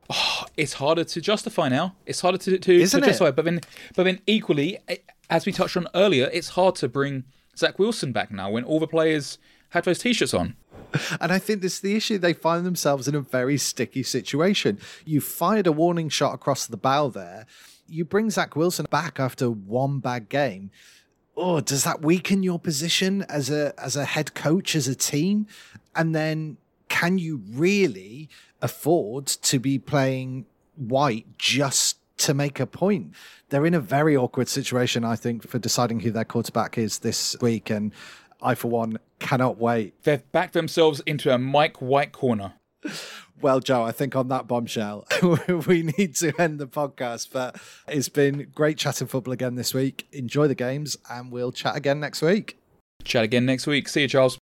Oh, 0.09 0.43
it's 0.57 0.73
harder 0.73 1.05
to 1.05 1.21
justify 1.21 1.69
now. 1.69 1.95
It's 2.05 2.19
harder 2.19 2.37
to, 2.39 2.59
to, 2.59 2.73
Isn't 2.73 2.99
to 2.99 3.07
justify. 3.07 3.29
It? 3.29 3.37
But 3.37 3.45
then, 3.45 3.61
but 3.95 4.03
then 4.03 4.19
equally, 4.27 4.79
eh, 4.89 4.97
as 5.29 5.45
we 5.45 5.53
touched 5.53 5.77
on 5.77 5.87
earlier, 5.95 6.29
it's 6.33 6.49
hard 6.49 6.75
to 6.75 6.89
bring 6.89 7.23
Zach 7.55 7.79
Wilson 7.79 8.11
back 8.11 8.29
now 8.29 8.51
when 8.51 8.65
all 8.65 8.81
the 8.81 8.87
players 8.87 9.37
had 9.69 9.85
those 9.85 9.99
t-shirts 9.99 10.33
on. 10.33 10.57
And 11.19 11.31
I 11.31 11.39
think 11.39 11.61
this 11.61 11.75
is 11.75 11.79
the 11.81 11.95
issue. 11.95 12.17
They 12.17 12.33
find 12.33 12.65
themselves 12.65 13.07
in 13.07 13.15
a 13.15 13.21
very 13.21 13.57
sticky 13.57 14.03
situation. 14.03 14.79
You 15.05 15.21
fired 15.21 15.67
a 15.67 15.71
warning 15.71 16.09
shot 16.09 16.33
across 16.33 16.67
the 16.67 16.77
bow 16.77 17.09
there. 17.09 17.45
You 17.87 18.05
bring 18.05 18.29
Zach 18.29 18.55
Wilson 18.55 18.85
back 18.89 19.19
after 19.19 19.49
one 19.49 19.99
bad 19.99 20.29
game. 20.29 20.71
Oh, 21.35 21.61
does 21.61 21.83
that 21.83 22.01
weaken 22.01 22.43
your 22.43 22.59
position 22.59 23.23
as 23.29 23.49
a 23.49 23.73
as 23.77 23.95
a 23.95 24.05
head 24.05 24.33
coach, 24.33 24.75
as 24.75 24.87
a 24.87 24.95
team? 24.95 25.47
And 25.95 26.15
then 26.15 26.57
can 26.89 27.17
you 27.17 27.41
really 27.51 28.29
afford 28.61 29.27
to 29.27 29.59
be 29.59 29.77
playing 29.77 30.45
White 30.75 31.37
just 31.37 31.97
to 32.17 32.33
make 32.33 32.59
a 32.59 32.65
point. 32.65 33.13
They're 33.49 33.65
in 33.65 33.73
a 33.73 33.79
very 33.79 34.17
awkward 34.17 34.47
situation, 34.47 35.03
I 35.03 35.15
think, 35.15 35.47
for 35.47 35.59
deciding 35.59 35.99
who 36.01 36.11
their 36.11 36.25
quarterback 36.25 36.77
is 36.77 36.99
this 36.99 37.35
week. 37.41 37.69
And 37.69 37.93
I, 38.41 38.55
for 38.55 38.69
one, 38.69 38.99
cannot 39.19 39.57
wait. 39.57 40.01
They've 40.03 40.31
backed 40.31 40.53
themselves 40.53 41.01
into 41.01 41.33
a 41.33 41.37
Mike 41.37 41.77
White 41.77 42.11
corner. 42.11 42.53
Well, 43.39 43.59
Joe, 43.59 43.83
I 43.83 43.91
think 43.91 44.15
on 44.15 44.29
that 44.29 44.47
bombshell, 44.47 45.05
we 45.67 45.83
need 45.97 46.15
to 46.15 46.33
end 46.41 46.59
the 46.59 46.67
podcast. 46.67 47.29
But 47.31 47.59
it's 47.87 48.09
been 48.09 48.51
great 48.55 48.77
chatting 48.77 49.07
football 49.07 49.33
again 49.33 49.55
this 49.55 49.73
week. 49.73 50.07
Enjoy 50.11 50.47
the 50.47 50.55
games, 50.55 50.97
and 51.09 51.31
we'll 51.31 51.51
chat 51.51 51.75
again 51.75 51.99
next 51.99 52.21
week. 52.21 52.57
Chat 53.03 53.23
again 53.23 53.45
next 53.45 53.67
week. 53.67 53.87
See 53.87 54.01
you, 54.01 54.07
Charles. 54.07 54.37